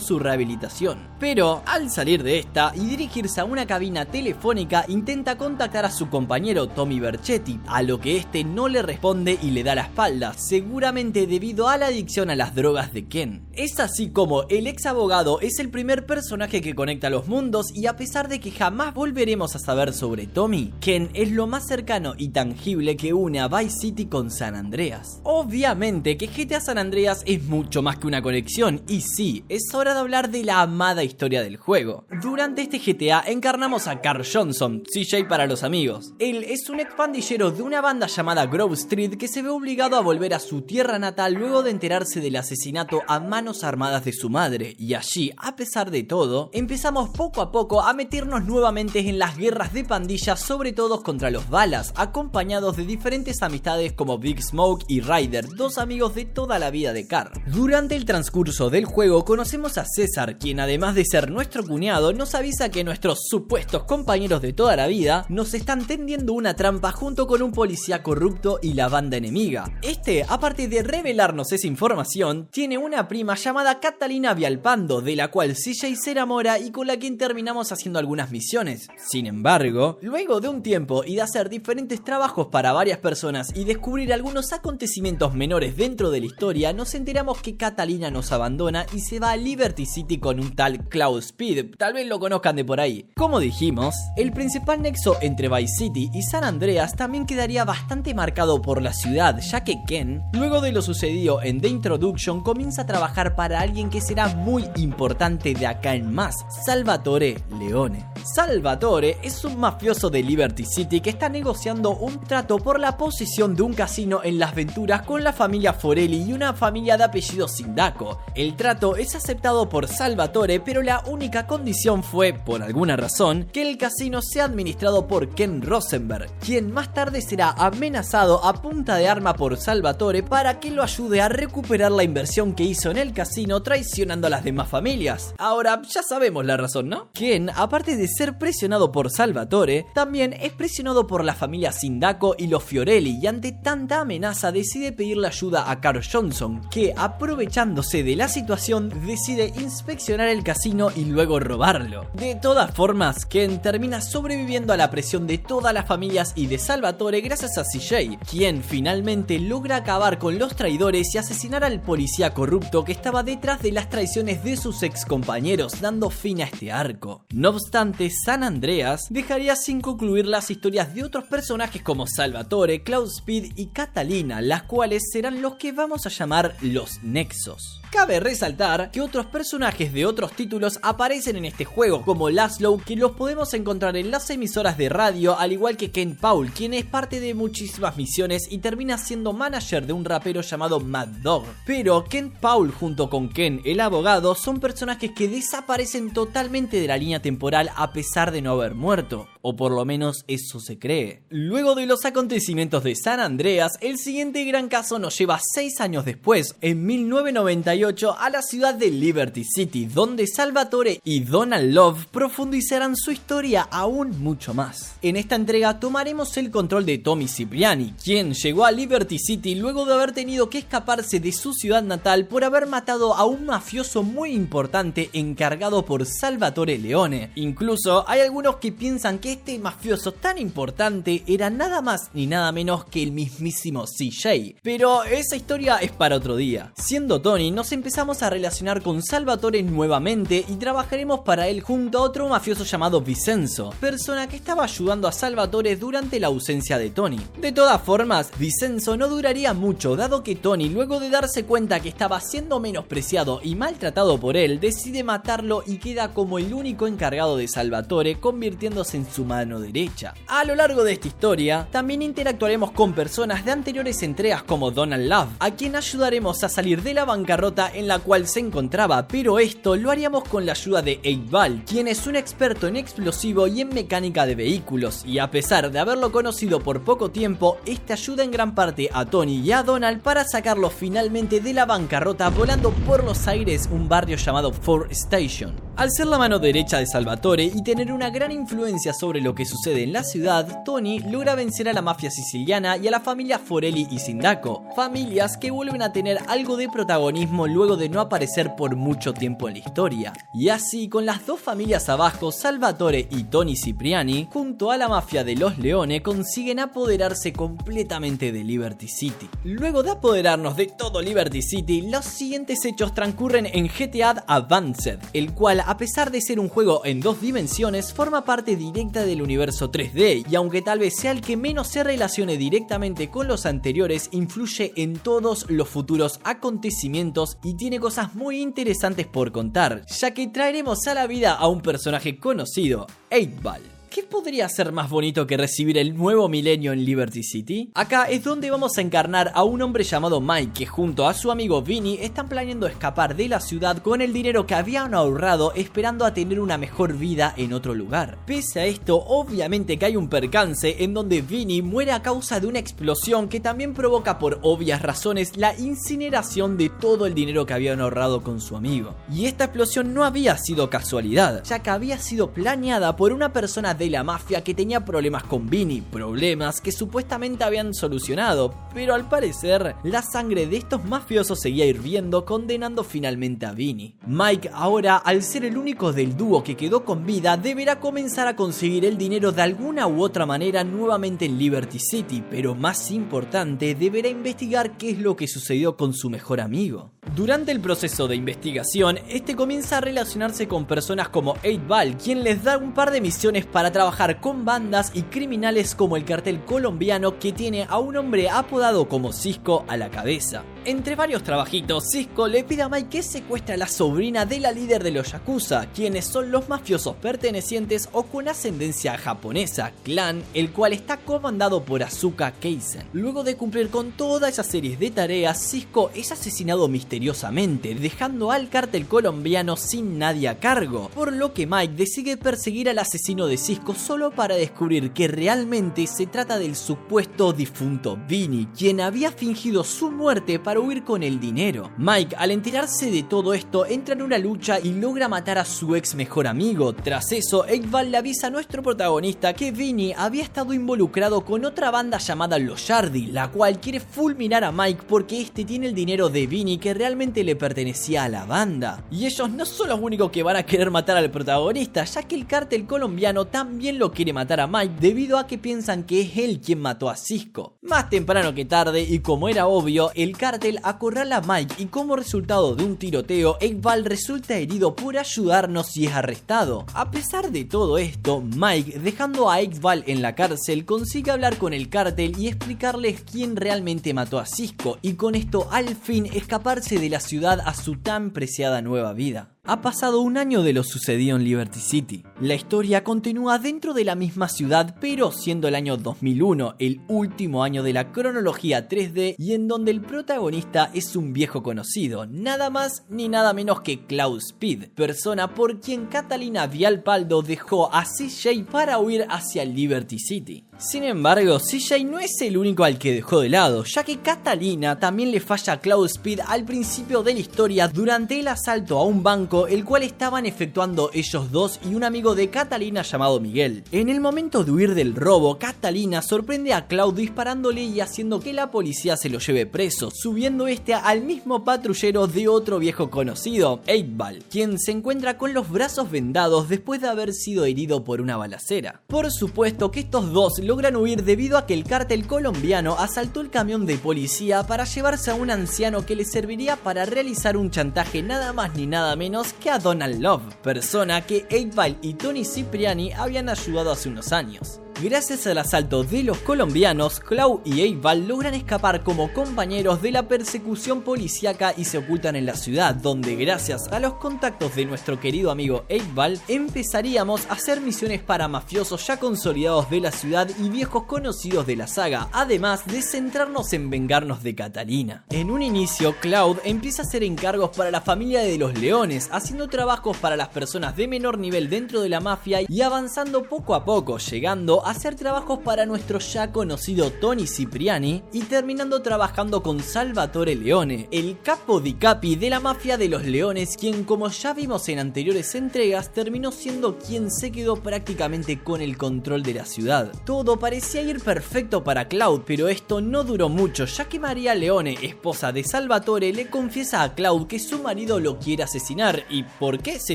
su 0.00 0.18
rehabilitación. 0.18 1.06
Pero 1.20 1.62
al 1.66 1.90
salir 1.90 2.22
de 2.22 2.38
esta 2.38 2.72
y 2.74 2.86
dirigirse 2.86 3.42
a 3.42 3.44
una 3.44 3.66
cabina 3.66 4.06
telefónica, 4.06 4.86
intenta 4.88 5.36
contactar 5.36 5.84
a 5.84 5.90
su 5.90 6.08
compañero 6.08 6.66
Tommy 6.66 6.98
Verchetti, 6.98 7.60
a 7.66 7.82
lo 7.82 8.00
que 8.00 8.16
este 8.16 8.42
no 8.42 8.68
le 8.68 8.80
responde 8.80 9.38
y 9.42 9.50
le 9.50 9.62
da 9.62 9.81
espalda, 9.82 10.34
seguramente 10.34 11.26
debido 11.26 11.68
a 11.68 11.76
la 11.76 11.86
adicción 11.86 12.30
a 12.30 12.36
las 12.36 12.54
drogas 12.54 12.92
de 12.92 13.06
Ken. 13.06 13.46
Es 13.52 13.78
así 13.80 14.10
como 14.10 14.44
el 14.48 14.66
ex 14.66 14.86
abogado 14.86 15.40
es 15.40 15.58
el 15.58 15.70
primer 15.70 16.06
personaje 16.06 16.60
que 16.60 16.74
conecta 16.74 17.10
los 17.10 17.26
mundos 17.26 17.66
y 17.74 17.86
a 17.86 17.96
pesar 17.96 18.28
de 18.28 18.40
que 18.40 18.50
jamás 18.50 18.94
volveremos 18.94 19.54
a 19.54 19.58
saber 19.58 19.92
sobre 19.92 20.26
Tommy, 20.26 20.72
Ken 20.80 21.10
es 21.14 21.30
lo 21.30 21.46
más 21.46 21.66
cercano 21.66 22.14
y 22.16 22.28
tangible 22.28 22.96
que 22.96 23.12
une 23.12 23.40
a 23.40 23.48
Vice 23.48 23.76
City 23.80 24.06
con 24.06 24.30
San 24.30 24.54
Andreas. 24.54 25.20
Obviamente 25.24 26.16
que 26.16 26.28
GTA 26.28 26.60
San 26.60 26.78
Andreas 26.78 27.22
es 27.26 27.42
mucho 27.44 27.82
más 27.82 27.98
que 27.98 28.06
una 28.06 28.22
conexión 28.22 28.82
y 28.88 29.00
sí, 29.02 29.44
es 29.48 29.74
hora 29.74 29.94
de 29.94 30.00
hablar 30.00 30.30
de 30.30 30.44
la 30.44 30.62
amada 30.62 31.04
historia 31.04 31.42
del 31.42 31.56
juego. 31.56 32.06
Durante 32.22 32.62
este 32.62 32.78
GTA 32.78 33.24
encarnamos 33.26 33.86
a 33.86 34.00
Carl 34.00 34.24
Johnson, 34.30 34.82
CJ 34.82 35.28
para 35.28 35.46
los 35.46 35.62
amigos. 35.62 36.12
Él 36.18 36.44
es 36.44 36.68
un 36.70 36.80
expandillero 36.80 37.50
de 37.50 37.62
una 37.62 37.80
banda 37.80 38.06
llamada 38.06 38.46
Grove 38.46 38.74
Street 38.74 39.16
que 39.16 39.28
se 39.28 39.42
ve 39.42 39.48
obligado 39.48 39.71
a 39.80 40.00
volver 40.00 40.34
a 40.34 40.38
su 40.38 40.62
tierra 40.62 40.98
natal 40.98 41.32
luego 41.32 41.62
de 41.62 41.70
enterarse 41.70 42.20
del 42.20 42.36
asesinato 42.36 43.00
a 43.08 43.20
manos 43.20 43.64
armadas 43.64 44.04
de 44.04 44.12
su 44.12 44.28
madre, 44.28 44.76
y 44.78 44.92
allí, 44.94 45.32
a 45.38 45.56
pesar 45.56 45.90
de 45.90 46.02
todo, 46.02 46.50
empezamos 46.52 47.08
poco 47.10 47.40
a 47.40 47.50
poco 47.50 47.80
a 47.80 47.94
meternos 47.94 48.44
nuevamente 48.44 49.00
en 49.00 49.18
las 49.18 49.36
guerras 49.36 49.72
de 49.72 49.84
pandillas, 49.84 50.40
sobre 50.40 50.72
todo 50.72 51.02
contra 51.02 51.30
los 51.30 51.48
balas, 51.48 51.94
acompañados 51.96 52.76
de 52.76 52.84
diferentes 52.84 53.42
amistades 53.42 53.94
como 53.94 54.18
Big 54.18 54.42
Smoke 54.42 54.84
y 54.88 55.00
Ryder, 55.00 55.48
dos 55.56 55.78
amigos 55.78 56.14
de 56.14 56.26
toda 56.26 56.58
la 56.58 56.70
vida 56.70 56.92
de 56.92 57.06
Carr. 57.06 57.32
Durante 57.46 57.96
el 57.96 58.04
transcurso 58.04 58.68
del 58.68 58.84
juego 58.84 59.24
conocemos 59.24 59.78
a 59.78 59.86
César, 59.86 60.38
quien 60.38 60.60
además 60.60 60.94
de 60.94 61.06
ser 61.06 61.30
nuestro 61.30 61.64
cuñado, 61.64 62.12
nos 62.12 62.34
avisa 62.34 62.68
que 62.68 62.84
nuestros 62.84 63.20
supuestos 63.26 63.84
compañeros 63.84 64.42
de 64.42 64.52
toda 64.52 64.76
la 64.76 64.86
vida 64.86 65.24
nos 65.30 65.54
están 65.54 65.86
tendiendo 65.86 66.34
una 66.34 66.54
trampa 66.54 66.92
junto 66.92 67.26
con 67.26 67.40
un 67.42 67.52
policía 67.52 68.02
corrupto 68.02 68.58
y 68.62 68.74
la 68.74 68.88
banda 68.88 69.16
enemiga 69.16 69.51
Este, 69.82 70.24
aparte 70.26 70.68
de 70.68 70.82
revelarnos 70.82 71.52
esa 71.52 71.66
información, 71.66 72.48
tiene 72.50 72.78
una 72.78 73.08
prima 73.08 73.34
llamada 73.34 73.80
Catalina 73.80 74.32
Vialpando, 74.34 75.00
de 75.00 75.16
la 75.16 75.28
cual 75.28 75.54
CJ 75.54 75.96
se 75.96 76.12
enamora 76.12 76.58
y 76.58 76.70
con 76.70 76.86
la 76.86 76.96
que 76.96 77.10
terminamos 77.12 77.70
haciendo 77.72 77.98
algunas 77.98 78.30
misiones. 78.30 78.88
Sin 78.96 79.26
embargo, 79.26 79.98
luego 80.00 80.40
de 80.40 80.48
un 80.48 80.62
tiempo 80.62 81.04
y 81.04 81.16
de 81.16 81.22
hacer 81.22 81.50
diferentes 81.50 82.02
trabajos 82.02 82.46
para 82.46 82.72
varias 82.72 82.98
personas 82.98 83.52
y 83.54 83.64
descubrir 83.64 84.12
algunos 84.12 84.52
acontecimientos 84.52 85.34
menores 85.34 85.76
dentro 85.76 86.10
de 86.10 86.20
la 86.20 86.26
historia, 86.26 86.72
nos 86.72 86.94
enteramos 86.94 87.42
que 87.42 87.56
Catalina 87.56 88.10
nos 88.10 88.32
abandona 88.32 88.86
y 88.94 89.00
se 89.00 89.18
va 89.18 89.32
a 89.32 89.36
Liberty 89.36 89.84
City 89.84 90.18
con 90.18 90.40
un 90.40 90.54
tal 90.54 90.88
Cloud 90.88 91.18
Speed. 91.18 91.76
Tal 91.76 91.92
vez 91.92 92.06
lo 92.06 92.18
conozcan 92.18 92.56
de 92.56 92.64
por 92.64 92.80
ahí. 92.80 93.10
Como 93.16 93.40
dijimos, 93.40 93.94
el 94.16 94.32
principal 94.32 94.80
nexo 94.80 95.18
entre 95.20 95.48
Vice 95.48 95.74
City 95.76 96.10
y 96.14 96.22
San 96.22 96.44
Andreas 96.44 96.96
también 96.96 97.26
quedaría 97.26 97.64
bastante 97.64 98.14
marcado 98.14 98.62
por 98.62 98.80
la 98.80 98.92
ciudad, 98.92 99.41
ya 99.42 99.64
que 99.64 99.82
Ken, 99.86 100.22
luego 100.32 100.60
de 100.60 100.72
lo 100.72 100.82
sucedido 100.82 101.42
en 101.42 101.60
The 101.60 101.68
Introduction, 101.68 102.42
comienza 102.42 102.82
a 102.82 102.86
trabajar 102.86 103.34
para 103.34 103.60
alguien 103.60 103.90
que 103.90 104.00
será 104.00 104.28
muy 104.28 104.68
importante 104.76 105.54
de 105.54 105.66
acá 105.66 105.94
en 105.94 106.12
más, 106.12 106.34
Salvatore 106.64 107.42
Leone. 107.58 108.04
Salvatore 108.24 109.18
es 109.22 109.44
un 109.44 109.58
mafioso 109.58 110.08
de 110.08 110.22
Liberty 110.22 110.64
City 110.64 111.00
que 111.00 111.10
está 111.10 111.28
negociando 111.28 111.90
un 111.90 112.20
trato 112.20 112.58
por 112.58 112.78
la 112.78 112.96
posición 112.96 113.54
de 113.54 113.62
un 113.62 113.74
casino 113.74 114.20
en 114.22 114.38
las 114.38 114.54
venturas 114.54 115.02
con 115.02 115.24
la 115.24 115.32
familia 115.32 115.72
Forelli 115.72 116.22
y 116.22 116.32
una 116.32 116.52
familia 116.52 116.96
de 116.96 117.04
apellido 117.04 117.48
Sindaco. 117.48 118.20
El 118.34 118.54
trato 118.56 118.96
es 118.96 119.14
aceptado 119.14 119.68
por 119.68 119.88
Salvatore, 119.88 120.60
pero 120.60 120.82
la 120.82 121.02
única 121.06 121.46
condición 121.46 122.02
fue, 122.02 122.32
por 122.32 122.62
alguna 122.62 122.96
razón, 122.96 123.48
que 123.52 123.62
el 123.62 123.76
casino 123.76 124.20
sea 124.22 124.44
administrado 124.44 125.06
por 125.06 125.30
Ken 125.30 125.62
Rosenberg, 125.62 126.30
quien 126.38 126.72
más 126.72 126.94
tarde 126.94 127.20
será 127.20 127.50
amenazado 127.50 128.44
a 128.44 128.54
punta 128.54 128.96
de 128.96 129.08
arma 129.08 129.31
por 129.34 129.56
Salvatore 129.56 130.22
para 130.22 130.60
que 130.60 130.70
lo 130.70 130.82
ayude 130.82 131.20
a 131.20 131.28
recuperar 131.28 131.92
la 131.92 132.04
inversión 132.04 132.54
que 132.54 132.64
hizo 132.64 132.90
en 132.90 132.98
el 132.98 133.12
casino 133.12 133.62
traicionando 133.62 134.26
a 134.26 134.30
las 134.30 134.44
demás 134.44 134.68
familias. 134.68 135.34
Ahora, 135.38 135.82
ya 135.88 136.02
sabemos 136.02 136.44
la 136.44 136.56
razón, 136.56 136.88
¿no? 136.88 137.10
Ken, 137.12 137.50
aparte 137.50 137.96
de 137.96 138.08
ser 138.08 138.38
presionado 138.38 138.92
por 138.92 139.10
Salvatore, 139.10 139.86
también 139.94 140.32
es 140.32 140.52
presionado 140.52 141.06
por 141.06 141.24
la 141.24 141.34
familia 141.34 141.72
Sindaco 141.72 142.34
y 142.38 142.46
los 142.46 142.62
Fiorelli 142.62 143.18
y 143.20 143.26
ante 143.26 143.52
tanta 143.52 144.00
amenaza 144.00 144.52
decide 144.52 144.92
pedirle 144.92 145.28
ayuda 145.28 145.70
a 145.70 145.80
Carl 145.80 146.02
Johnson, 146.02 146.62
que 146.70 146.94
aprovechándose 146.96 148.02
de 148.02 148.16
la 148.16 148.28
situación 148.28 148.90
decide 149.06 149.52
inspeccionar 149.56 150.28
el 150.28 150.42
casino 150.42 150.90
y 150.94 151.04
luego 151.04 151.40
robarlo. 151.40 152.06
De 152.14 152.34
todas 152.34 152.72
formas, 152.72 153.26
Ken 153.26 153.60
termina 153.60 154.00
sobreviviendo 154.00 154.72
a 154.72 154.76
la 154.76 154.90
presión 154.90 155.26
de 155.26 155.38
todas 155.38 155.72
las 155.74 155.86
familias 155.86 156.32
y 156.34 156.46
de 156.46 156.58
Salvatore 156.58 157.20
gracias 157.20 157.58
a 157.58 157.64
CJ, 157.64 158.18
quien 158.28 158.62
finalmente 158.62 159.21
logra 159.38 159.76
acabar 159.76 160.18
con 160.18 160.38
los 160.38 160.56
traidores 160.56 161.14
y 161.14 161.18
asesinar 161.18 161.64
al 161.64 161.80
policía 161.80 162.34
corrupto 162.34 162.84
que 162.84 162.92
estaba 162.92 163.22
detrás 163.22 163.62
de 163.62 163.72
las 163.72 163.88
traiciones 163.88 164.44
de 164.44 164.56
sus 164.56 164.82
ex 164.82 165.04
compañeros, 165.04 165.80
dando 165.80 166.10
fin 166.10 166.42
a 166.42 166.44
este 166.44 166.72
arco. 166.72 167.24
No 167.32 167.50
obstante, 167.50 168.10
San 168.10 168.42
Andreas 168.42 169.06
dejaría 169.10 169.56
sin 169.56 169.80
concluir 169.80 170.26
las 170.26 170.50
historias 170.50 170.94
de 170.94 171.04
otros 171.04 171.24
personajes 171.24 171.82
como 171.82 172.06
Salvatore, 172.06 172.82
Cloud 172.82 173.08
Speed 173.08 173.52
y 173.56 173.66
Catalina, 173.66 174.40
las 174.40 174.62
cuales 174.62 175.10
serán 175.12 175.42
los 175.42 175.56
que 175.56 175.72
vamos 175.72 176.06
a 176.06 176.10
llamar 176.10 176.56
los 176.62 177.02
Nexos. 177.02 177.81
Cabe 177.92 178.20
resaltar 178.20 178.90
que 178.90 179.02
otros 179.02 179.26
personajes 179.26 179.92
de 179.92 180.06
otros 180.06 180.32
títulos 180.32 180.78
aparecen 180.82 181.36
en 181.36 181.44
este 181.44 181.66
juego, 181.66 182.02
como 182.06 182.30
Laszlo, 182.30 182.78
que 182.78 182.96
los 182.96 183.12
podemos 183.12 183.52
encontrar 183.52 183.98
en 183.98 184.10
las 184.10 184.30
emisoras 184.30 184.78
de 184.78 184.88
radio, 184.88 185.38
al 185.38 185.52
igual 185.52 185.76
que 185.76 185.90
Ken 185.90 186.16
Paul, 186.16 186.52
quien 186.52 186.72
es 186.72 186.86
parte 186.86 187.20
de 187.20 187.34
muchísimas 187.34 187.98
misiones 187.98 188.50
y 188.50 188.58
termina 188.58 188.96
siendo 188.96 189.34
manager 189.34 189.86
de 189.86 189.92
un 189.92 190.06
rapero 190.06 190.40
llamado 190.40 190.80
Mad 190.80 191.08
Dog. 191.22 191.44
Pero 191.66 192.04
Ken 192.04 192.30
Paul 192.30 192.72
junto 192.72 193.10
con 193.10 193.28
Ken 193.28 193.60
el 193.66 193.78
abogado 193.78 194.34
son 194.34 194.58
personajes 194.58 195.10
que 195.10 195.28
desaparecen 195.28 196.14
totalmente 196.14 196.80
de 196.80 196.88
la 196.88 196.96
línea 196.96 197.20
temporal 197.20 197.70
a 197.76 197.92
pesar 197.92 198.30
de 198.30 198.40
no 198.40 198.52
haber 198.52 198.74
muerto, 198.74 199.28
o 199.42 199.56
por 199.56 199.72
lo 199.72 199.84
menos 199.84 200.24
eso 200.28 200.60
se 200.60 200.78
cree. 200.78 201.22
Luego 201.28 201.74
de 201.74 201.86
los 201.86 202.04
acontecimientos 202.04 202.84
de 202.84 202.94
San 202.94 203.20
Andreas, 203.20 203.72
el 203.80 203.98
siguiente 203.98 204.44
gran 204.44 204.68
caso 204.68 204.98
nos 204.98 205.18
lleva 205.18 205.40
6 205.54 205.80
años 205.80 206.04
después, 206.04 206.54
en 206.60 206.86
1998, 206.86 208.16
a 208.18 208.30
la 208.30 208.42
ciudad 208.42 208.74
de 208.74 208.90
Liberty 208.90 209.44
City, 209.44 209.86
donde 209.86 210.26
Salvatore 210.26 211.00
y 211.04 211.20
Donald 211.20 211.72
Love 211.74 212.06
profundizarán 212.06 212.96
su 212.96 213.10
historia 213.10 213.62
aún 213.62 214.20
mucho 214.22 214.54
más. 214.54 214.94
En 215.02 215.16
esta 215.16 215.34
entrega 215.34 215.80
tomaremos 215.80 216.36
el 216.36 216.50
control 216.50 216.86
de 216.86 216.98
Tommy 216.98 217.26
Cipriani, 217.28 217.94
quien 218.02 218.34
llegó 218.34 218.64
a 218.64 218.72
Liberty 218.72 219.18
City 219.18 219.56
luego 219.56 219.84
de 219.84 219.94
haber 219.94 220.12
tenido 220.12 220.48
que 220.48 220.58
escaparse 220.58 221.18
de 221.18 221.32
su 221.32 221.52
ciudad 221.52 221.82
natal 221.82 222.26
por 222.26 222.44
haber 222.44 222.66
matado 222.66 223.14
a 223.14 223.24
un 223.24 223.46
mafioso 223.46 224.02
muy 224.02 224.32
importante 224.32 225.10
encargado 225.12 225.84
por 225.84 226.06
Salvatore 226.06 226.78
Leone. 226.78 227.32
Incluso 227.34 228.08
hay 228.08 228.20
algunos 228.20 228.56
que 228.56 228.70
piensan 228.72 229.18
que 229.18 229.31
este 229.32 229.58
mafioso 229.58 230.12
tan 230.12 230.38
importante 230.38 231.22
era 231.26 231.48
nada 231.48 231.80
más 231.80 232.10
ni 232.12 232.26
nada 232.26 232.52
menos 232.52 232.84
que 232.84 233.02
el 233.02 233.12
mismísimo 233.12 233.84
CJ. 233.86 234.56
Pero 234.62 235.04
esa 235.04 235.36
historia 235.36 235.78
es 235.78 235.90
para 235.90 236.16
otro 236.16 236.36
día. 236.36 236.72
Siendo 236.76 237.20
Tony, 237.20 237.50
nos 237.50 237.72
empezamos 237.72 238.22
a 238.22 238.30
relacionar 238.30 238.82
con 238.82 239.02
Salvatore 239.02 239.62
nuevamente 239.62 240.44
y 240.46 240.56
trabajaremos 240.56 241.20
para 241.20 241.48
él 241.48 241.62
junto 241.62 241.98
a 241.98 242.02
otro 242.02 242.28
mafioso 242.28 242.64
llamado 242.64 243.00
Vicenzo, 243.00 243.74
persona 243.80 244.28
que 244.28 244.36
estaba 244.36 244.64
ayudando 244.64 245.08
a 245.08 245.12
Salvatore 245.12 245.76
durante 245.76 246.20
la 246.20 246.26
ausencia 246.26 246.78
de 246.78 246.90
Tony. 246.90 247.20
De 247.40 247.52
todas 247.52 247.80
formas, 247.80 248.30
Vicenzo 248.38 248.96
no 248.96 249.08
duraría 249.08 249.54
mucho, 249.54 249.96
dado 249.96 250.22
que 250.22 250.36
Tony, 250.36 250.68
luego 250.68 251.00
de 251.00 251.10
darse 251.10 251.44
cuenta 251.44 251.80
que 251.80 251.88
estaba 251.88 252.20
siendo 252.20 252.60
menospreciado 252.60 253.40
y 253.42 253.54
maltratado 253.54 254.18
por 254.18 254.36
él, 254.36 254.60
decide 254.60 255.02
matarlo 255.04 255.64
y 255.66 255.78
queda 255.78 256.12
como 256.12 256.38
el 256.38 256.52
único 256.52 256.86
encargado 256.86 257.36
de 257.36 257.48
Salvatore, 257.48 258.20
convirtiéndose 258.20 258.98
en 258.98 259.10
su 259.10 259.21
mano 259.24 259.60
derecha. 259.60 260.14
A 260.26 260.44
lo 260.44 260.54
largo 260.54 260.84
de 260.84 260.92
esta 260.92 261.08
historia, 261.08 261.68
también 261.70 262.02
interactuaremos 262.02 262.72
con 262.72 262.92
personas 262.92 263.44
de 263.44 263.52
anteriores 263.52 264.02
entregas 264.02 264.42
como 264.42 264.70
Donald 264.70 265.08
Love, 265.08 265.30
a 265.38 265.50
quien 265.52 265.76
ayudaremos 265.76 266.42
a 266.44 266.48
salir 266.48 266.82
de 266.82 266.94
la 266.94 267.04
bancarrota 267.04 267.70
en 267.72 267.88
la 267.88 267.98
cual 267.98 268.26
se 268.26 268.40
encontraba, 268.40 269.06
pero 269.08 269.38
esto 269.38 269.76
lo 269.76 269.90
haríamos 269.90 270.24
con 270.24 270.46
la 270.46 270.52
ayuda 270.52 270.82
de 270.82 271.00
Eival, 271.02 271.62
quien 271.66 271.88
es 271.88 272.06
un 272.06 272.16
experto 272.16 272.66
en 272.66 272.76
explosivo 272.76 273.46
y 273.46 273.60
en 273.60 273.68
mecánica 273.68 274.26
de 274.26 274.34
vehículos, 274.34 275.04
y 275.04 275.18
a 275.18 275.30
pesar 275.30 275.70
de 275.70 275.78
haberlo 275.78 276.12
conocido 276.12 276.60
por 276.60 276.82
poco 276.82 277.10
tiempo, 277.10 277.58
este 277.66 277.92
ayuda 277.92 278.24
en 278.24 278.30
gran 278.30 278.54
parte 278.54 278.88
a 278.92 279.04
Tony 279.04 279.40
y 279.40 279.52
a 279.52 279.62
Donald 279.62 280.02
para 280.02 280.24
sacarlo 280.24 280.70
finalmente 280.70 281.40
de 281.40 281.52
la 281.52 281.66
bancarrota 281.66 282.30
volando 282.30 282.70
por 282.86 283.04
los 283.04 283.26
aires 283.28 283.68
un 283.70 283.88
barrio 283.88 284.16
llamado 284.16 284.52
Ford 284.52 284.90
Station. 284.90 285.54
Al 285.76 285.90
ser 285.90 286.06
la 286.06 286.18
mano 286.18 286.38
derecha 286.38 286.78
de 286.78 286.86
Salvatore 286.86 287.44
y 287.44 287.62
tener 287.62 287.92
una 287.92 288.10
gran 288.10 288.30
influencia 288.30 288.92
sobre 288.92 289.11
lo 289.20 289.34
que 289.34 289.44
sucede 289.44 289.82
en 289.82 289.92
la 289.92 290.04
ciudad, 290.04 290.62
Tony 290.64 291.00
logra 291.00 291.34
vencer 291.34 291.68
a 291.68 291.72
la 291.72 291.82
mafia 291.82 292.10
siciliana 292.10 292.76
y 292.76 292.88
a 292.88 292.90
la 292.90 293.00
familia 293.00 293.38
Forelli 293.38 293.86
y 293.90 293.98
Sindaco, 293.98 294.64
familias 294.74 295.36
que 295.36 295.50
vuelven 295.50 295.82
a 295.82 295.92
tener 295.92 296.18
algo 296.28 296.56
de 296.56 296.68
protagonismo 296.68 297.46
luego 297.46 297.76
de 297.76 297.88
no 297.88 298.00
aparecer 298.00 298.54
por 298.56 298.76
mucho 298.76 299.12
tiempo 299.12 299.48
en 299.48 299.54
la 299.54 299.60
historia. 299.60 300.12
Y 300.34 300.48
así, 300.48 300.88
con 300.88 301.06
las 301.06 301.26
dos 301.26 301.40
familias 301.40 301.88
abajo, 301.88 302.32
Salvatore 302.32 303.06
y 303.10 303.24
Tony 303.24 303.56
Cipriani, 303.56 304.28
junto 304.32 304.70
a 304.70 304.76
la 304.76 304.88
mafia 304.88 305.24
de 305.24 305.36
los 305.36 305.58
Leones, 305.58 306.02
consiguen 306.02 306.60
apoderarse 306.60 307.32
completamente 307.32 308.32
de 308.32 308.44
Liberty 308.44 308.88
City. 308.88 309.28
Luego 309.44 309.82
de 309.82 309.90
apoderarnos 309.90 310.56
de 310.56 310.66
todo 310.66 311.02
Liberty 311.02 311.42
City, 311.42 311.82
los 311.82 312.04
siguientes 312.04 312.64
hechos 312.64 312.94
transcurren 312.94 313.46
en 313.46 313.68
GTA 313.68 314.24
Advanced, 314.26 314.98
el 315.12 315.32
cual, 315.32 315.62
a 315.64 315.76
pesar 315.76 316.10
de 316.10 316.20
ser 316.20 316.40
un 316.40 316.48
juego 316.48 316.84
en 316.84 317.00
dos 317.00 317.20
dimensiones, 317.20 317.92
forma 317.92 318.24
parte 318.24 318.56
directa 318.56 319.01
del 319.04 319.22
universo 319.22 319.70
3D, 319.70 320.26
y 320.30 320.34
aunque 320.34 320.62
tal 320.62 320.78
vez 320.78 320.96
sea 320.96 321.12
el 321.12 321.20
que 321.20 321.36
menos 321.36 321.68
se 321.68 321.84
relacione 321.84 322.36
directamente 322.36 323.10
con 323.10 323.28
los 323.28 323.46
anteriores, 323.46 324.08
influye 324.12 324.72
en 324.76 324.94
todos 324.94 325.50
los 325.50 325.68
futuros 325.68 326.20
acontecimientos 326.24 327.38
y 327.42 327.54
tiene 327.54 327.80
cosas 327.80 328.14
muy 328.14 328.40
interesantes 328.40 329.06
por 329.06 329.32
contar, 329.32 329.84
ya 329.86 330.12
que 330.12 330.28
traeremos 330.28 330.86
a 330.86 330.94
la 330.94 331.06
vida 331.06 331.34
a 331.34 331.48
un 331.48 331.60
personaje 331.60 332.18
conocido, 332.18 332.86
8-Ball. 333.10 333.71
¿Qué 333.92 334.02
podría 334.02 334.48
ser 334.48 334.72
más 334.72 334.88
bonito 334.88 335.26
que 335.26 335.36
recibir 335.36 335.76
el 335.76 335.94
nuevo 335.94 336.26
milenio 336.26 336.72
en 336.72 336.82
Liberty 336.82 337.22
City? 337.22 337.70
Acá 337.74 338.04
es 338.04 338.24
donde 338.24 338.50
vamos 338.50 338.78
a 338.78 338.80
encarnar 338.80 339.30
a 339.34 339.44
un 339.44 339.60
hombre 339.60 339.84
llamado 339.84 340.18
Mike 340.18 340.52
que 340.60 340.66
junto 340.66 341.06
a 341.06 341.12
su 341.12 341.30
amigo 341.30 341.60
Vinny 341.60 341.98
están 342.00 342.26
planeando 342.26 342.66
escapar 342.66 343.14
de 343.14 343.28
la 343.28 343.38
ciudad 343.38 343.82
con 343.82 344.00
el 344.00 344.14
dinero 344.14 344.46
que 344.46 344.54
habían 344.54 344.94
ahorrado 344.94 345.52
esperando 345.54 346.06
a 346.06 346.14
tener 346.14 346.40
una 346.40 346.56
mejor 346.56 346.96
vida 346.96 347.34
en 347.36 347.52
otro 347.52 347.74
lugar. 347.74 348.16
Pese 348.24 348.60
a 348.60 348.64
esto, 348.64 348.96
obviamente 348.96 349.78
que 349.78 349.84
hay 349.84 349.96
un 349.96 350.08
percance 350.08 350.82
en 350.82 350.94
donde 350.94 351.20
Vinny 351.20 351.60
muere 351.60 351.92
a 351.92 352.00
causa 352.00 352.40
de 352.40 352.46
una 352.46 352.60
explosión 352.60 353.28
que 353.28 353.40
también 353.40 353.74
provoca 353.74 354.18
por 354.18 354.38
obvias 354.40 354.80
razones 354.80 355.36
la 355.36 355.54
incineración 355.58 356.56
de 356.56 356.70
todo 356.70 357.04
el 357.04 357.12
dinero 357.12 357.44
que 357.44 357.52
habían 357.52 357.82
ahorrado 357.82 358.22
con 358.22 358.40
su 358.40 358.56
amigo. 358.56 358.94
Y 359.12 359.26
esta 359.26 359.44
explosión 359.44 359.92
no 359.92 360.04
había 360.04 360.38
sido 360.38 360.70
casualidad, 360.70 361.44
ya 361.44 361.58
que 361.58 361.68
había 361.68 361.98
sido 361.98 362.32
planeada 362.32 362.96
por 362.96 363.12
una 363.12 363.34
persona 363.34 363.74
de 363.74 363.81
la 363.90 364.04
mafia 364.04 364.42
que 364.42 364.54
tenía 364.54 364.84
problemas 364.84 365.24
con 365.24 365.48
Vinny, 365.48 365.80
problemas 365.80 366.60
que 366.60 366.72
supuestamente 366.72 367.44
habían 367.44 367.74
solucionado, 367.74 368.54
pero 368.74 368.94
al 368.94 369.08
parecer 369.08 369.76
la 369.82 370.02
sangre 370.02 370.46
de 370.46 370.56
estos 370.56 370.84
mafiosos 370.84 371.40
seguía 371.40 371.66
hirviendo 371.66 372.24
condenando 372.24 372.84
finalmente 372.84 373.46
a 373.46 373.52
Vinny. 373.52 373.96
Mike 374.06 374.50
ahora, 374.52 374.96
al 374.96 375.22
ser 375.22 375.44
el 375.44 375.56
único 375.56 375.92
del 375.92 376.16
dúo 376.16 376.42
que 376.42 376.56
quedó 376.56 376.84
con 376.84 377.04
vida, 377.04 377.36
deberá 377.36 377.80
comenzar 377.80 378.26
a 378.28 378.36
conseguir 378.36 378.84
el 378.84 378.98
dinero 378.98 379.32
de 379.32 379.42
alguna 379.42 379.86
u 379.86 380.02
otra 380.02 380.26
manera 380.26 380.64
nuevamente 380.64 381.24
en 381.24 381.38
Liberty 381.38 381.78
City, 381.78 382.22
pero 382.30 382.54
más 382.54 382.90
importante, 382.90 383.74
deberá 383.74 384.08
investigar 384.08 384.76
qué 384.76 384.90
es 384.90 384.98
lo 384.98 385.16
que 385.16 385.28
sucedió 385.28 385.76
con 385.76 385.92
su 385.94 386.10
mejor 386.10 386.40
amigo. 386.40 386.92
Durante 387.16 387.50
el 387.50 387.60
proceso 387.60 388.06
de 388.06 388.14
investigación, 388.14 388.98
este 389.08 389.34
comienza 389.34 389.78
a 389.78 389.80
relacionarse 389.80 390.46
con 390.46 390.66
personas 390.66 391.08
como 391.08 391.34
8Ball, 391.38 391.96
quien 391.96 392.22
les 392.22 392.44
da 392.44 392.56
un 392.56 392.72
par 392.72 392.92
de 392.92 393.00
misiones 393.00 393.44
para 393.44 393.71
trabajar 393.72 394.20
con 394.20 394.44
bandas 394.44 394.92
y 394.94 395.02
criminales 395.02 395.74
como 395.74 395.96
el 395.96 396.04
cartel 396.04 396.44
colombiano 396.44 397.18
que 397.18 397.32
tiene 397.32 397.66
a 397.68 397.78
un 397.78 397.96
hombre 397.96 398.30
apodado 398.30 398.88
como 398.88 399.12
Cisco 399.12 399.64
a 399.68 399.76
la 399.76 399.90
cabeza. 399.90 400.44
Entre 400.64 400.94
varios 400.94 401.24
trabajitos, 401.24 401.90
Cisco 401.90 402.28
le 402.28 402.44
pide 402.44 402.62
a 402.62 402.68
Mike 402.68 402.88
que 402.88 403.02
secuestre 403.02 403.54
a 403.54 403.56
la 403.56 403.66
sobrina 403.66 404.26
de 404.26 404.38
la 404.38 404.52
líder 404.52 404.84
de 404.84 404.92
los 404.92 405.10
Yakuza, 405.10 405.66
quienes 405.74 406.04
son 406.04 406.30
los 406.30 406.48
mafiosos 406.48 406.94
pertenecientes 406.96 407.88
o 407.92 408.04
con 408.04 408.28
ascendencia 408.28 408.96
japonesa, 408.96 409.72
clan, 409.82 410.22
el 410.34 410.52
cual 410.52 410.72
está 410.72 410.98
comandado 410.98 411.64
por 411.64 411.82
Asuka 411.82 412.30
Keisen. 412.30 412.86
Luego 412.92 413.24
de 413.24 413.36
cumplir 413.36 413.70
con 413.70 413.90
toda 413.90 414.28
esa 414.28 414.44
serie 414.44 414.76
de 414.76 414.92
tareas, 414.92 415.50
Cisco 415.50 415.90
es 415.96 416.12
asesinado 416.12 416.68
misteriosamente, 416.68 417.74
dejando 417.74 418.30
al 418.30 418.48
cártel 418.48 418.86
colombiano 418.86 419.56
sin 419.56 419.98
nadie 419.98 420.28
a 420.28 420.38
cargo, 420.38 420.90
por 420.94 421.12
lo 421.12 421.32
que 421.32 421.48
Mike 421.48 421.74
decide 421.74 422.16
perseguir 422.16 422.68
al 422.68 422.78
asesino 422.78 423.26
de 423.26 423.36
Cisco 423.36 423.61
solo 423.72 424.10
para 424.10 424.34
descubrir 424.34 424.92
que 424.92 425.06
realmente 425.06 425.86
se 425.86 426.06
trata 426.06 426.38
del 426.38 426.56
supuesto 426.56 427.32
difunto 427.32 427.96
Vinny, 428.08 428.46
quien 428.46 428.80
había 428.80 429.12
fingido 429.12 429.62
su 429.62 429.92
muerte 429.92 430.40
para 430.40 430.58
huir 430.58 430.82
con 430.82 431.04
el 431.04 431.20
dinero. 431.20 431.70
Mike, 431.78 432.16
al 432.18 432.32
enterarse 432.32 432.90
de 432.90 433.04
todo 433.04 433.32
esto, 433.32 433.64
entra 433.64 433.94
en 433.94 434.02
una 434.02 434.18
lucha 434.18 434.58
y 434.58 434.72
logra 434.72 435.08
matar 435.08 435.38
a 435.38 435.44
su 435.44 435.76
ex 435.76 435.94
mejor 435.94 436.26
amigo. 436.26 436.72
Tras 436.74 437.12
eso, 437.12 437.46
Eggval 437.46 437.92
le 437.92 437.98
avisa 437.98 438.26
a 438.26 438.30
nuestro 438.30 438.62
protagonista 438.62 439.32
que 439.32 439.52
Vinny 439.52 439.94
había 439.96 440.24
estado 440.24 440.52
involucrado 440.52 441.24
con 441.24 441.44
otra 441.44 441.70
banda 441.70 441.98
llamada 441.98 442.40
Los 442.40 442.66
Yardi, 442.66 443.06
la 443.06 443.30
cual 443.30 443.60
quiere 443.60 443.78
fulminar 443.78 444.42
a 444.42 444.50
Mike 444.50 444.82
porque 444.88 445.20
este 445.20 445.44
tiene 445.44 445.68
el 445.68 445.74
dinero 445.74 446.08
de 446.08 446.26
Vinny 446.26 446.58
que 446.58 446.74
realmente 446.74 447.22
le 447.22 447.36
pertenecía 447.36 448.04
a 448.04 448.08
la 448.08 448.24
banda. 448.24 448.82
Y 448.90 449.06
ellos 449.06 449.30
no 449.30 449.44
son 449.44 449.68
los 449.68 449.80
únicos 449.80 450.10
que 450.10 450.24
van 450.24 450.36
a 450.36 450.42
querer 450.42 450.72
matar 450.72 450.96
al 450.96 451.12
protagonista, 451.12 451.84
ya 451.84 452.02
que 452.02 452.16
el 452.16 452.26
cártel 452.26 452.66
colombiano 452.66 453.26
también 453.26 453.41
lo 453.44 453.92
quiere 453.92 454.12
matar 454.12 454.40
a 454.40 454.46
Mike 454.46 454.74
debido 454.80 455.18
a 455.18 455.26
que 455.26 455.38
piensan 455.38 455.84
que 455.84 456.02
es 456.02 456.16
él 456.16 456.40
quien 456.40 456.60
mató 456.60 456.90
a 456.90 456.96
Cisco. 456.96 457.58
Más 457.62 457.90
temprano 457.90 458.34
que 458.34 458.44
tarde, 458.44 458.82
y 458.82 459.00
como 459.00 459.28
era 459.28 459.46
obvio, 459.46 459.90
el 459.94 460.16
cártel 460.16 460.60
acorrala 460.62 461.16
a 461.16 461.20
Mike 461.20 461.56
y 461.58 461.66
como 461.66 461.96
resultado 461.96 462.54
de 462.54 462.64
un 462.64 462.76
tiroteo, 462.76 463.36
Eggval 463.40 463.84
resulta 463.84 464.36
herido 464.36 464.76
por 464.76 464.96
ayudarnos 464.96 465.76
y 465.76 465.86
es 465.86 465.92
arrestado. 465.92 466.66
A 466.74 466.90
pesar 466.90 467.30
de 467.30 467.44
todo 467.44 467.78
esto, 467.78 468.20
Mike, 468.20 468.78
dejando 468.78 469.30
a 469.30 469.40
Eggval 469.40 469.84
en 469.86 470.02
la 470.02 470.14
cárcel, 470.14 470.64
consigue 470.64 471.10
hablar 471.10 471.36
con 471.36 471.52
el 471.52 471.68
cártel 471.68 472.18
y 472.18 472.28
explicarles 472.28 473.02
quién 473.02 473.36
realmente 473.36 473.94
mató 473.94 474.18
a 474.18 474.26
Cisco 474.26 474.78
y 474.82 474.94
con 474.94 475.14
esto 475.14 475.48
al 475.50 475.74
fin 475.74 476.06
escaparse 476.06 476.78
de 476.78 476.90
la 476.90 477.00
ciudad 477.00 477.40
a 477.44 477.54
su 477.54 477.76
tan 477.76 478.10
preciada 478.10 478.62
nueva 478.62 478.92
vida. 478.92 479.32
Ha 479.44 479.60
pasado 479.60 480.02
un 480.02 480.18
año 480.18 480.44
de 480.44 480.52
lo 480.52 480.62
sucedido 480.62 481.16
en 481.16 481.24
Liberty 481.24 481.58
City. 481.58 482.04
La 482.20 482.36
historia 482.36 482.84
continúa 482.84 483.40
dentro 483.40 483.74
de 483.74 483.84
la 483.84 483.96
misma 483.96 484.28
ciudad, 484.28 484.76
pero 484.80 485.10
siendo 485.10 485.48
el 485.48 485.56
año 485.56 485.76
2001 485.76 486.54
el 486.60 486.80
último 486.86 487.42
año 487.42 487.64
de 487.64 487.72
la 487.72 487.90
cronología 487.90 488.68
3D 488.68 489.16
y 489.18 489.34
en 489.34 489.48
donde 489.48 489.72
el 489.72 489.80
protagonista 489.80 490.70
es 490.74 490.94
un 490.94 491.12
viejo 491.12 491.42
conocido, 491.42 492.06
nada 492.06 492.50
más 492.50 492.84
ni 492.88 493.08
nada 493.08 493.32
menos 493.32 493.62
que 493.62 493.84
Cloud 493.84 494.18
Speed, 494.18 494.68
persona 494.76 495.34
por 495.34 495.58
quien 495.58 495.86
Catalina 495.86 496.46
Vialpaldo 496.46 497.22
dejó 497.22 497.74
a 497.74 497.82
CJ 497.82 498.44
para 498.48 498.78
huir 498.78 499.06
hacia 499.10 499.44
Liberty 499.44 499.98
City. 499.98 500.44
Sin 500.62 500.84
embargo, 500.84 501.40
CJ 501.40 501.84
no 501.84 501.98
es 501.98 502.20
el 502.20 502.38
único 502.38 502.62
al 502.62 502.78
que 502.78 502.94
dejó 502.94 503.18
de 503.18 503.28
lado, 503.28 503.64
ya 503.64 503.82
que 503.82 503.98
Catalina 503.98 504.78
también 504.78 505.10
le 505.10 505.18
falla 505.18 505.54
a 505.54 505.60
Cloud 505.60 505.86
Speed 505.86 506.20
al 506.24 506.44
principio 506.44 507.02
de 507.02 507.14
la 507.14 507.18
historia 507.18 507.66
durante 507.66 508.20
el 508.20 508.28
asalto 508.28 508.78
a 508.78 508.84
un 508.84 509.02
banco 509.02 509.48
el 509.48 509.64
cual 509.64 509.82
estaban 509.82 510.24
efectuando 510.24 510.90
ellos 510.94 511.32
dos 511.32 511.58
y 511.68 511.74
un 511.74 511.82
amigo 511.82 512.14
de 512.14 512.30
Catalina 512.30 512.82
llamado 512.82 513.18
Miguel. 513.18 513.64
En 513.72 513.88
el 513.88 514.00
momento 514.00 514.44
de 514.44 514.52
huir 514.52 514.74
del 514.76 514.94
robo, 514.94 515.36
Catalina 515.36 516.00
sorprende 516.00 516.54
a 516.54 516.68
Cloud 516.68 516.94
disparándole 516.94 517.64
y 517.64 517.80
haciendo 517.80 518.20
que 518.20 518.32
la 518.32 518.52
policía 518.52 518.96
se 518.96 519.10
lo 519.10 519.18
lleve 519.18 519.46
preso, 519.46 519.90
subiendo 519.92 520.46
este 520.46 520.74
al 520.74 521.02
mismo 521.02 521.42
patrullero 521.42 522.06
de 522.06 522.28
otro 522.28 522.60
viejo 522.60 522.88
conocido, 522.88 523.62
8 523.66 524.26
quien 524.30 524.60
se 524.60 524.70
encuentra 524.70 525.18
con 525.18 525.34
los 525.34 525.50
brazos 525.50 525.90
vendados 525.90 526.48
después 526.48 526.80
de 526.80 526.88
haber 526.88 527.12
sido 527.12 527.46
herido 527.46 527.82
por 527.82 528.00
una 528.00 528.16
balacera. 528.16 528.80
Por 528.86 529.10
supuesto 529.10 529.72
que 529.72 529.80
estos 529.80 530.12
dos 530.12 530.38
logran 530.52 530.76
huir 530.76 531.02
debido 531.02 531.38
a 531.38 531.46
que 531.46 531.54
el 531.54 531.64
cártel 531.64 532.06
colombiano 532.06 532.76
asaltó 532.78 533.22
el 533.22 533.30
camión 533.30 533.64
de 533.64 533.78
policía 533.78 534.42
para 534.42 534.64
llevarse 534.64 535.10
a 535.10 535.14
un 535.14 535.30
anciano 535.30 535.86
que 535.86 535.96
le 535.96 536.04
serviría 536.04 536.56
para 536.56 536.84
realizar 536.84 537.38
un 537.38 537.50
chantaje 537.50 538.02
nada 538.02 538.34
más 538.34 538.54
ni 538.54 538.66
nada 538.66 538.94
menos 538.94 539.32
que 539.32 539.48
a 539.48 539.58
Donald 539.58 539.98
Love, 540.02 540.34
persona 540.42 541.06
que 541.06 541.26
8 541.30 541.78
y 541.80 541.94
Tony 541.94 542.26
Cipriani 542.26 542.92
habían 542.92 543.30
ayudado 543.30 543.72
hace 543.72 543.88
unos 543.88 544.12
años. 544.12 544.60
Gracias 544.80 545.26
al 545.28 545.38
asalto 545.38 545.84
de 545.84 546.02
los 546.02 546.18
colombianos, 546.18 546.98
Clau 546.98 547.40
y 547.44 547.60
Eival 547.60 548.08
logran 548.08 548.34
escapar 548.34 548.82
como 548.82 549.12
compañeros 549.12 549.80
de 549.80 549.92
la 549.92 550.08
persecución 550.08 550.82
policíaca 550.82 551.54
y 551.56 551.66
se 551.66 551.78
ocultan 551.78 552.16
en 552.16 552.26
la 552.26 552.34
ciudad, 552.34 552.74
donde 552.74 553.14
gracias 553.14 553.68
a 553.68 553.78
los 553.78 553.94
contactos 553.94 554.56
de 554.56 554.64
nuestro 554.64 554.98
querido 554.98 555.30
amigo 555.30 555.64
Eival 555.68 556.20
empezaríamos 556.26 557.26
a 557.26 557.34
hacer 557.34 557.60
misiones 557.60 558.02
para 558.02 558.26
mafiosos 558.26 558.84
ya 558.86 558.98
consolidados 558.98 559.70
de 559.70 559.80
la 559.80 559.92
ciudad 559.92 560.28
y 560.40 560.48
viejos 560.48 560.84
conocidos 560.84 561.46
de 561.46 561.56
la 561.56 561.68
saga, 561.68 562.08
además 562.12 562.66
de 562.66 562.82
centrarnos 562.82 563.52
en 563.52 563.70
vengarnos 563.70 564.22
de 564.22 564.34
Catalina. 564.34 565.04
En 565.10 565.30
un 565.30 565.42
inicio, 565.42 565.94
Cloud 566.00 566.38
empieza 566.44 566.82
a 566.82 566.86
hacer 566.86 567.04
encargos 567.04 567.56
para 567.56 567.70
la 567.70 567.82
familia 567.82 568.22
de 568.22 568.38
los 568.38 568.58
leones, 568.58 569.08
haciendo 569.12 569.48
trabajos 569.48 569.96
para 569.98 570.16
las 570.16 570.28
personas 570.28 570.76
de 570.76 570.88
menor 570.88 571.18
nivel 571.18 571.48
dentro 571.48 571.82
de 571.82 571.88
la 571.88 572.00
mafia 572.00 572.40
y 572.48 572.62
avanzando 572.62 573.22
poco 573.22 573.54
a 573.54 573.64
poco, 573.64 573.98
llegando 573.98 574.61
hacer 574.64 574.94
trabajos 574.94 575.40
para 575.40 575.66
nuestro 575.66 575.98
ya 575.98 576.32
conocido 576.32 576.90
Tony 576.90 577.26
Cipriani 577.26 578.02
y 578.12 578.20
terminando 578.22 578.82
trabajando 578.82 579.42
con 579.42 579.60
Salvatore 579.60 580.34
Leone, 580.34 580.88
el 580.90 581.20
capo 581.20 581.60
di 581.60 581.74
capi 581.74 582.16
de 582.16 582.30
la 582.30 582.40
mafia 582.40 582.76
de 582.76 582.88
los 582.88 583.04
leones, 583.04 583.56
quien 583.56 583.84
como 583.84 584.08
ya 584.08 584.34
vimos 584.34 584.68
en 584.68 584.78
anteriores 584.78 585.34
entregas 585.34 585.92
terminó 585.92 586.32
siendo 586.32 586.78
quien 586.78 587.10
se 587.10 587.32
quedó 587.32 587.56
prácticamente 587.56 588.42
con 588.42 588.60
el 588.60 588.76
control 588.76 589.22
de 589.22 589.34
la 589.34 589.44
ciudad. 589.44 589.92
Todo 590.04 590.38
parecía 590.38 590.82
ir 590.82 591.00
perfecto 591.00 591.64
para 591.64 591.88
Cloud, 591.88 592.22
pero 592.26 592.48
esto 592.48 592.80
no 592.80 593.04
duró 593.04 593.28
mucho, 593.28 593.64
ya 593.64 593.86
que 593.86 593.98
María 593.98 594.34
Leone, 594.34 594.78
esposa 594.82 595.32
de 595.32 595.44
Salvatore, 595.44 596.12
le 596.12 596.28
confiesa 596.28 596.82
a 596.82 596.94
Cloud 596.94 597.26
que 597.26 597.38
su 597.38 597.58
marido 597.60 598.00
lo 598.00 598.18
quiere 598.18 598.42
asesinar. 598.42 599.04
¿Y 599.08 599.24
por 599.24 599.58
qué? 599.58 599.78
Se 599.78 599.94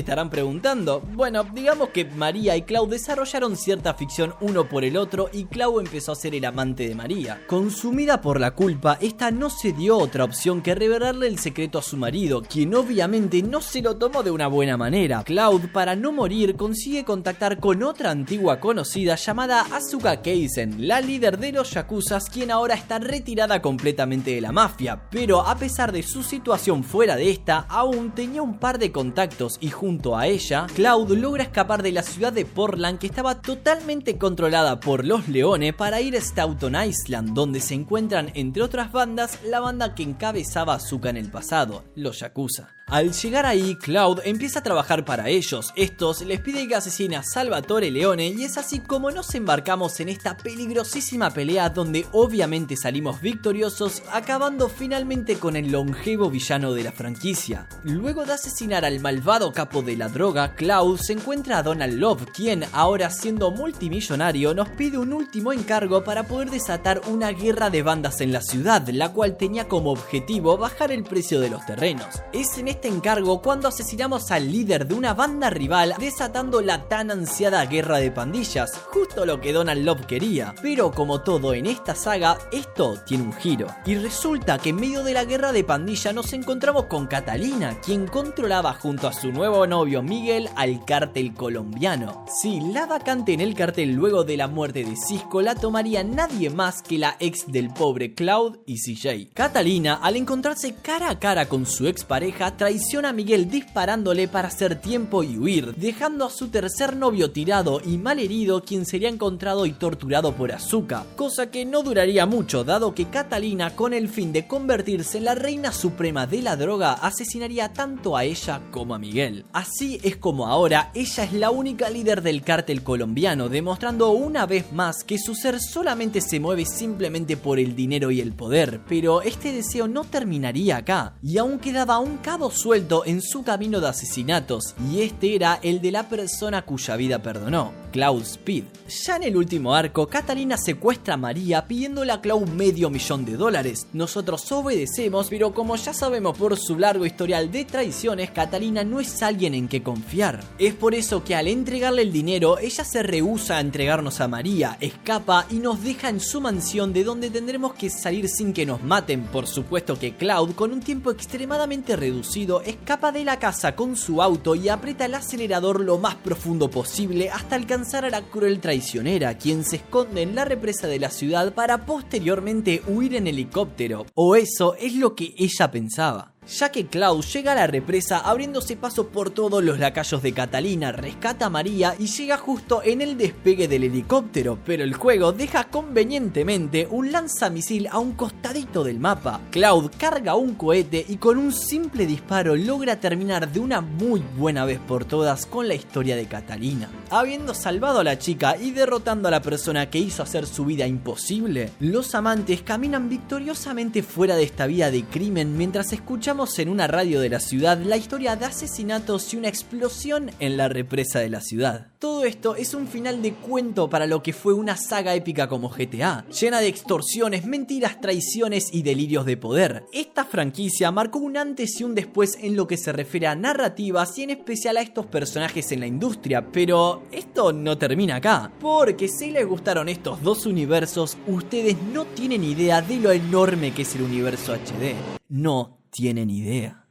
estarán 0.00 0.30
preguntando. 0.30 1.00
Bueno, 1.00 1.44
digamos 1.44 1.90
que 1.90 2.04
María 2.04 2.56
y 2.56 2.62
Cloud 2.62 2.88
desarrollaron 2.88 3.56
cierta 3.56 3.94
ficción 3.94 4.34
uno 4.40 4.57
por 4.66 4.82
el 4.82 4.96
otro 4.96 5.28
y 5.30 5.44
Clau 5.44 5.78
empezó 5.78 6.12
a 6.12 6.16
ser 6.16 6.34
el 6.34 6.46
amante 6.46 6.88
de 6.88 6.94
María. 6.94 7.42
Consumida 7.46 8.22
por 8.22 8.40
la 8.40 8.52
culpa, 8.52 8.96
esta 9.00 9.30
no 9.30 9.50
se 9.50 9.72
dio 9.72 9.98
otra 9.98 10.24
opción 10.24 10.62
que 10.62 10.74
revelarle 10.74 11.26
el 11.26 11.38
secreto 11.38 11.78
a 11.78 11.82
su 11.82 11.98
marido, 11.98 12.42
quien 12.42 12.74
obviamente 12.74 13.42
no 13.42 13.60
se 13.60 13.82
lo 13.82 13.96
tomó 13.96 14.22
de 14.22 14.30
una 14.30 14.48
buena 14.48 14.78
manera. 14.78 15.22
Cloud, 15.22 15.70
para 15.72 15.94
no 15.94 16.12
morir, 16.12 16.56
consigue 16.56 17.04
contactar 17.04 17.60
con 17.60 17.82
otra 17.82 18.10
antigua 18.10 18.58
conocida 18.58 19.14
llamada 19.14 19.66
Asuka 19.70 20.22
Keisen, 20.22 20.88
la 20.88 21.00
líder 21.00 21.38
de 21.38 21.52
los 21.52 21.70
Yakuzas, 21.70 22.30
quien 22.30 22.50
ahora 22.50 22.74
está 22.74 22.98
retirada 22.98 23.62
completamente 23.62 24.32
de 24.32 24.40
la 24.40 24.50
mafia, 24.50 25.02
pero 25.10 25.46
a 25.46 25.56
pesar 25.56 25.92
de 25.92 26.02
su 26.02 26.22
situación 26.22 26.82
fuera 26.82 27.16
de 27.16 27.30
esta, 27.30 27.66
aún 27.68 28.12
tenía 28.12 28.42
un 28.42 28.58
par 28.58 28.78
de 28.78 28.90
contactos 28.90 29.58
y 29.60 29.68
junto 29.68 30.16
a 30.16 30.26
ella, 30.26 30.66
Cloud 30.74 31.12
logra 31.12 31.42
escapar 31.42 31.82
de 31.82 31.92
la 31.92 32.02
ciudad 32.02 32.32
de 32.32 32.44
Portland 32.44 32.98
que 32.98 33.06
estaba 33.06 33.40
totalmente 33.40 34.16
controlada 34.18 34.47
por 34.80 35.04
los 35.04 35.28
Leones 35.28 35.74
para 35.74 36.00
ir 36.00 36.16
a 36.16 36.20
Stoughton 36.20 36.74
Island, 36.74 37.34
donde 37.34 37.60
se 37.60 37.74
encuentran 37.74 38.30
entre 38.34 38.62
otras 38.62 38.92
bandas 38.92 39.38
la 39.44 39.60
banda 39.60 39.94
que 39.94 40.02
encabezaba 40.02 40.74
Azuka 40.74 41.10
en 41.10 41.18
el 41.18 41.30
pasado, 41.30 41.84
los 41.94 42.20
Yakuza. 42.20 42.77
Al 42.90 43.12
llegar 43.12 43.44
ahí, 43.44 43.76
Cloud 43.76 44.20
empieza 44.24 44.60
a 44.60 44.62
trabajar 44.62 45.04
para 45.04 45.28
ellos. 45.28 45.74
Estos 45.76 46.22
les 46.22 46.40
piden 46.40 46.68
que 46.68 46.74
asesine 46.74 47.16
a 47.16 47.22
Salvatore 47.22 47.90
Leone 47.90 48.28
y 48.28 48.44
es 48.44 48.56
así 48.56 48.80
como 48.80 49.10
nos 49.10 49.34
embarcamos 49.34 50.00
en 50.00 50.08
esta 50.08 50.38
peligrosísima 50.38 51.30
pelea 51.30 51.68
donde 51.68 52.06
obviamente 52.12 52.78
salimos 52.78 53.20
victoriosos, 53.20 54.02
acabando 54.10 54.70
finalmente 54.70 55.36
con 55.36 55.54
el 55.56 55.70
longevo 55.70 56.30
villano 56.30 56.72
de 56.72 56.84
la 56.84 56.92
franquicia. 56.92 57.68
Luego 57.84 58.24
de 58.24 58.32
asesinar 58.32 58.86
al 58.86 59.00
malvado 59.00 59.52
capo 59.52 59.82
de 59.82 59.94
la 59.94 60.08
droga, 60.08 60.54
Cloud 60.54 60.98
se 60.98 61.12
encuentra 61.12 61.58
a 61.58 61.62
Donald 61.62 61.98
Love, 61.98 62.24
quien 62.32 62.64
ahora 62.72 63.10
siendo 63.10 63.50
multimillonario 63.50 64.54
nos 64.54 64.70
pide 64.70 64.96
un 64.96 65.12
último 65.12 65.52
encargo 65.52 66.04
para 66.04 66.22
poder 66.22 66.50
desatar 66.50 67.02
una 67.06 67.32
guerra 67.32 67.68
de 67.68 67.82
bandas 67.82 68.22
en 68.22 68.32
la 68.32 68.40
ciudad, 68.40 68.88
la 68.88 69.12
cual 69.12 69.36
tenía 69.36 69.68
como 69.68 69.90
objetivo 69.90 70.56
bajar 70.56 70.90
el 70.90 71.04
precio 71.04 71.38
de 71.38 71.50
los 71.50 71.66
terrenos. 71.66 72.22
Es 72.32 72.56
en 72.56 72.68
este 72.68 72.77
encargo 72.86 73.42
cuando 73.42 73.66
asesinamos 73.66 74.30
al 74.30 74.52
líder 74.52 74.86
de 74.86 74.94
una 74.94 75.14
banda 75.14 75.50
rival 75.50 75.94
desatando 75.98 76.60
la 76.60 76.86
tan 76.86 77.10
ansiada 77.10 77.66
guerra 77.66 77.98
de 77.98 78.12
pandillas, 78.12 78.70
justo 78.92 79.26
lo 79.26 79.40
que 79.40 79.52
Donald 79.52 79.84
Love 79.84 80.06
quería. 80.06 80.54
Pero 80.62 80.92
como 80.92 81.22
todo 81.22 81.54
en 81.54 81.66
esta 81.66 81.96
saga, 81.96 82.38
esto 82.52 83.00
tiene 83.04 83.24
un 83.24 83.32
giro. 83.32 83.66
Y 83.84 83.96
resulta 83.96 84.58
que 84.58 84.70
en 84.70 84.76
medio 84.76 85.02
de 85.02 85.14
la 85.14 85.24
guerra 85.24 85.50
de 85.50 85.64
pandilla 85.64 86.12
nos 86.12 86.32
encontramos 86.32 86.84
con 86.84 87.08
Catalina, 87.08 87.80
quien 87.80 88.06
controlaba 88.06 88.74
junto 88.74 89.08
a 89.08 89.12
su 89.12 89.32
nuevo 89.32 89.66
novio 89.66 90.02
Miguel 90.02 90.48
al 90.54 90.84
cártel 90.84 91.34
colombiano. 91.34 92.24
Si 92.40 92.60
la 92.60 92.86
vacante 92.86 93.32
en 93.32 93.40
el 93.40 93.54
cartel 93.54 93.94
luego 93.94 94.24
de 94.24 94.36
la 94.36 94.46
muerte 94.46 94.84
de 94.84 94.94
Cisco 94.94 95.40
la 95.42 95.54
tomaría 95.54 96.04
nadie 96.04 96.50
más 96.50 96.82
que 96.82 96.98
la 96.98 97.16
ex 97.18 97.50
del 97.50 97.70
pobre 97.70 98.14
Cloud 98.14 98.58
y 98.66 98.76
CJ. 98.76 99.32
Catalina, 99.32 99.94
al 99.94 100.16
encontrarse 100.16 100.74
cara 100.74 101.08
a 101.10 101.18
cara 101.18 101.48
con 101.48 101.64
su 101.64 101.86
ex 101.86 102.04
pareja, 102.04 102.56
traiciona 102.68 103.08
a 103.08 103.12
Miguel 103.14 103.48
disparándole 103.48 104.28
para 104.28 104.48
hacer 104.48 104.78
tiempo 104.78 105.22
y 105.22 105.38
huir, 105.38 105.74
dejando 105.76 106.26
a 106.26 106.30
su 106.30 106.48
tercer 106.48 106.96
novio 106.96 107.30
tirado 107.30 107.80
y 107.82 107.96
mal 107.96 108.18
herido 108.18 108.62
quien 108.62 108.84
sería 108.84 109.08
encontrado 109.08 109.64
y 109.64 109.72
torturado 109.72 110.32
por 110.34 110.52
Azuka, 110.52 111.06
cosa 111.16 111.50
que 111.50 111.64
no 111.64 111.82
duraría 111.82 112.26
mucho 112.26 112.64
dado 112.64 112.94
que 112.94 113.06
Catalina 113.06 113.74
con 113.74 113.94
el 113.94 114.10
fin 114.10 114.34
de 114.34 114.46
convertirse 114.46 115.16
en 115.16 115.24
la 115.24 115.34
reina 115.34 115.72
suprema 115.72 116.26
de 116.26 116.42
la 116.42 116.56
droga 116.56 116.92
asesinaría 116.92 117.72
tanto 117.72 118.18
a 118.18 118.24
ella 118.24 118.60
como 118.70 118.94
a 118.94 118.98
Miguel. 118.98 119.46
Así 119.54 119.98
es 120.02 120.18
como 120.18 120.46
ahora 120.46 120.90
ella 120.94 121.24
es 121.24 121.32
la 121.32 121.48
única 121.48 121.88
líder 121.88 122.20
del 122.20 122.42
cártel 122.42 122.82
colombiano, 122.82 123.48
demostrando 123.48 124.10
una 124.10 124.44
vez 124.44 124.72
más 124.72 125.04
que 125.04 125.16
su 125.16 125.34
ser 125.34 125.58
solamente 125.58 126.20
se 126.20 126.38
mueve 126.38 126.66
simplemente 126.66 127.38
por 127.38 127.58
el 127.58 127.74
dinero 127.74 128.10
y 128.10 128.20
el 128.20 128.34
poder, 128.34 128.82
pero 128.86 129.22
este 129.22 129.52
deseo 129.52 129.88
no 129.88 130.04
terminaría 130.04 130.76
acá, 130.76 131.14
y 131.22 131.38
aún 131.38 131.58
quedaba 131.58 131.98
un 131.98 132.18
cabo 132.18 132.50
suelto 132.58 133.04
en 133.06 133.22
su 133.22 133.42
camino 133.42 133.80
de 133.80 133.88
asesinatos, 133.88 134.74
y 134.90 135.02
este 135.02 135.34
era 135.34 135.60
el 135.62 135.80
de 135.80 135.92
la 135.92 136.08
persona 136.08 136.62
cuya 136.62 136.96
vida 136.96 137.22
perdonó, 137.22 137.72
Cloud 137.92 138.22
Speed. 138.22 138.64
Ya 139.04 139.16
en 139.16 139.22
el 139.24 139.36
último 139.36 139.74
arco, 139.74 140.06
Catalina 140.06 140.56
secuestra 140.56 141.14
a 141.14 141.16
María 141.16 141.66
pidiéndole 141.66 142.12
a 142.12 142.20
Cloud 142.20 142.48
medio 142.48 142.90
millón 142.90 143.24
de 143.24 143.36
dólares. 143.36 143.86
Nosotros 143.92 144.50
obedecemos, 144.50 145.28
pero 145.28 145.54
como 145.54 145.76
ya 145.76 145.92
sabemos 145.92 146.36
por 146.36 146.56
su 146.58 146.78
largo 146.78 147.06
historial 147.06 147.52
de 147.52 147.64
traiciones, 147.64 148.30
Catalina 148.30 148.82
no 148.82 148.98
es 148.98 149.22
alguien 149.22 149.54
en 149.54 149.68
que 149.68 149.82
confiar. 149.82 150.42
Es 150.58 150.74
por 150.74 150.94
eso 150.94 151.22
que 151.22 151.36
al 151.36 151.46
entregarle 151.48 152.02
el 152.02 152.12
dinero, 152.12 152.58
ella 152.58 152.84
se 152.84 153.02
rehúsa 153.02 153.58
a 153.58 153.60
entregarnos 153.60 154.20
a 154.20 154.28
María, 154.28 154.76
escapa 154.80 155.46
y 155.50 155.56
nos 155.56 155.82
deja 155.82 156.08
en 156.08 156.20
su 156.20 156.40
mansión 156.40 156.92
de 156.92 157.04
donde 157.04 157.30
tendremos 157.30 157.74
que 157.74 157.90
salir 157.90 158.28
sin 158.28 158.52
que 158.52 158.66
nos 158.66 158.82
maten. 158.82 159.24
Por 159.24 159.46
supuesto 159.46 159.98
que 159.98 160.16
Cloud, 160.16 160.54
con 160.54 160.72
un 160.72 160.80
tiempo 160.80 161.10
extremadamente 161.10 161.94
reducido, 161.94 162.47
escapa 162.56 163.12
de 163.12 163.24
la 163.24 163.38
casa 163.38 163.76
con 163.76 163.96
su 163.96 164.22
auto 164.22 164.54
y 164.54 164.68
aprieta 164.68 165.04
el 165.04 165.14
acelerador 165.14 165.80
lo 165.80 165.98
más 165.98 166.14
profundo 166.14 166.70
posible 166.70 167.30
hasta 167.30 167.54
alcanzar 167.54 168.04
a 168.04 168.10
la 168.10 168.22
cruel 168.22 168.58
traicionera, 168.60 169.36
quien 169.36 169.64
se 169.64 169.76
esconde 169.76 170.22
en 170.22 170.34
la 170.34 170.44
represa 170.44 170.86
de 170.86 170.98
la 170.98 171.10
ciudad 171.10 171.52
para 171.52 171.84
posteriormente 171.84 172.82
huir 172.86 173.14
en 173.14 173.26
helicóptero. 173.26 174.06
O 174.14 174.34
eso 174.34 174.74
es 174.76 174.94
lo 174.94 175.14
que 175.14 175.34
ella 175.36 175.70
pensaba 175.70 176.37
ya 176.48 176.70
que 176.70 176.86
Klaus 176.86 177.32
llega 177.32 177.52
a 177.52 177.54
la 177.54 177.66
represa 177.66 178.18
abriéndose 178.18 178.76
paso 178.76 179.08
por 179.08 179.30
todos 179.30 179.62
los 179.62 179.78
lacayos 179.78 180.22
de 180.22 180.32
Catalina, 180.32 180.92
rescata 180.92 181.46
a 181.46 181.50
María 181.50 181.94
y 181.98 182.06
llega 182.06 182.38
justo 182.38 182.82
en 182.82 183.02
el 183.02 183.18
despegue 183.18 183.68
del 183.68 183.84
helicóptero, 183.84 184.58
pero 184.64 184.82
el 184.82 184.94
juego 184.94 185.32
deja 185.32 185.64
convenientemente 185.64 186.88
un 186.90 187.12
lanzamisil 187.12 187.86
a 187.88 187.98
un 187.98 188.12
costadito 188.12 188.82
del 188.82 188.98
mapa. 188.98 189.40
Cloud 189.50 189.90
carga 189.98 190.34
un 190.34 190.54
cohete 190.54 191.04
y 191.08 191.16
con 191.16 191.38
un 191.38 191.52
simple 191.52 192.06
disparo 192.06 192.56
logra 192.56 192.98
terminar 192.98 193.52
de 193.52 193.60
una 193.60 193.80
muy 193.80 194.22
buena 194.36 194.64
vez 194.64 194.78
por 194.78 195.04
todas 195.04 195.46
con 195.46 195.68
la 195.68 195.74
historia 195.74 196.16
de 196.16 196.26
Catalina. 196.26 196.88
Habiendo 197.10 197.54
salvado 197.54 198.00
a 198.00 198.04
la 198.04 198.18
chica 198.18 198.56
y 198.56 198.70
derrotando 198.70 199.28
a 199.28 199.30
la 199.30 199.42
persona 199.42 199.90
que 199.90 199.98
hizo 199.98 200.22
hacer 200.22 200.46
su 200.46 200.64
vida 200.64 200.86
imposible, 200.86 201.72
los 201.80 202.14
amantes 202.14 202.62
caminan 202.62 203.08
victoriosamente 203.08 204.02
fuera 204.02 204.36
de 204.36 204.44
esta 204.44 204.66
vida 204.66 204.90
de 204.90 205.04
crimen 205.04 205.56
mientras 205.56 205.92
en 206.38 206.68
una 206.68 206.86
radio 206.86 207.20
de 207.20 207.30
la 207.30 207.40
ciudad 207.40 207.78
la 207.78 207.96
historia 207.96 208.36
de 208.36 208.44
asesinatos 208.44 209.34
y 209.34 209.36
una 209.36 209.48
explosión 209.48 210.30
en 210.38 210.56
la 210.56 210.68
represa 210.68 211.18
de 211.18 211.28
la 211.28 211.40
ciudad. 211.40 211.88
Todo 211.98 212.24
esto 212.24 212.54
es 212.54 212.74
un 212.74 212.86
final 212.86 213.22
de 213.22 213.34
cuento 213.34 213.90
para 213.90 214.06
lo 214.06 214.22
que 214.22 214.32
fue 214.32 214.52
una 214.52 214.76
saga 214.76 215.16
épica 215.16 215.48
como 215.48 215.68
GTA, 215.68 216.24
llena 216.28 216.60
de 216.60 216.68
extorsiones, 216.68 217.44
mentiras, 217.44 218.00
traiciones 218.00 218.68
y 218.72 218.82
delirios 218.82 219.26
de 219.26 219.36
poder. 219.36 219.86
Esta 219.92 220.24
franquicia 220.24 220.92
marcó 220.92 221.18
un 221.18 221.36
antes 221.36 221.80
y 221.80 221.84
un 221.84 221.96
después 221.96 222.38
en 222.40 222.54
lo 222.54 222.68
que 222.68 222.76
se 222.76 222.92
refiere 222.92 223.26
a 223.26 223.34
narrativas 223.34 224.16
y 224.16 224.22
en 224.22 224.30
especial 224.30 224.76
a 224.76 224.82
estos 224.82 225.06
personajes 225.06 225.72
en 225.72 225.80
la 225.80 225.88
industria, 225.88 226.52
pero 226.52 227.02
esto 227.10 227.52
no 227.52 227.76
termina 227.78 228.16
acá, 228.16 228.52
porque 228.60 229.08
si 229.08 229.32
les 229.32 229.44
gustaron 229.44 229.88
estos 229.88 230.22
dos 230.22 230.46
universos, 230.46 231.18
ustedes 231.26 231.76
no 231.92 232.04
tienen 232.04 232.44
idea 232.44 232.80
de 232.80 233.00
lo 233.00 233.10
enorme 233.10 233.74
que 233.74 233.82
es 233.82 233.96
el 233.96 234.02
universo 234.02 234.54
HD. 234.54 234.94
No 235.28 235.77
tienen 235.98 236.30
idea. 236.30 236.84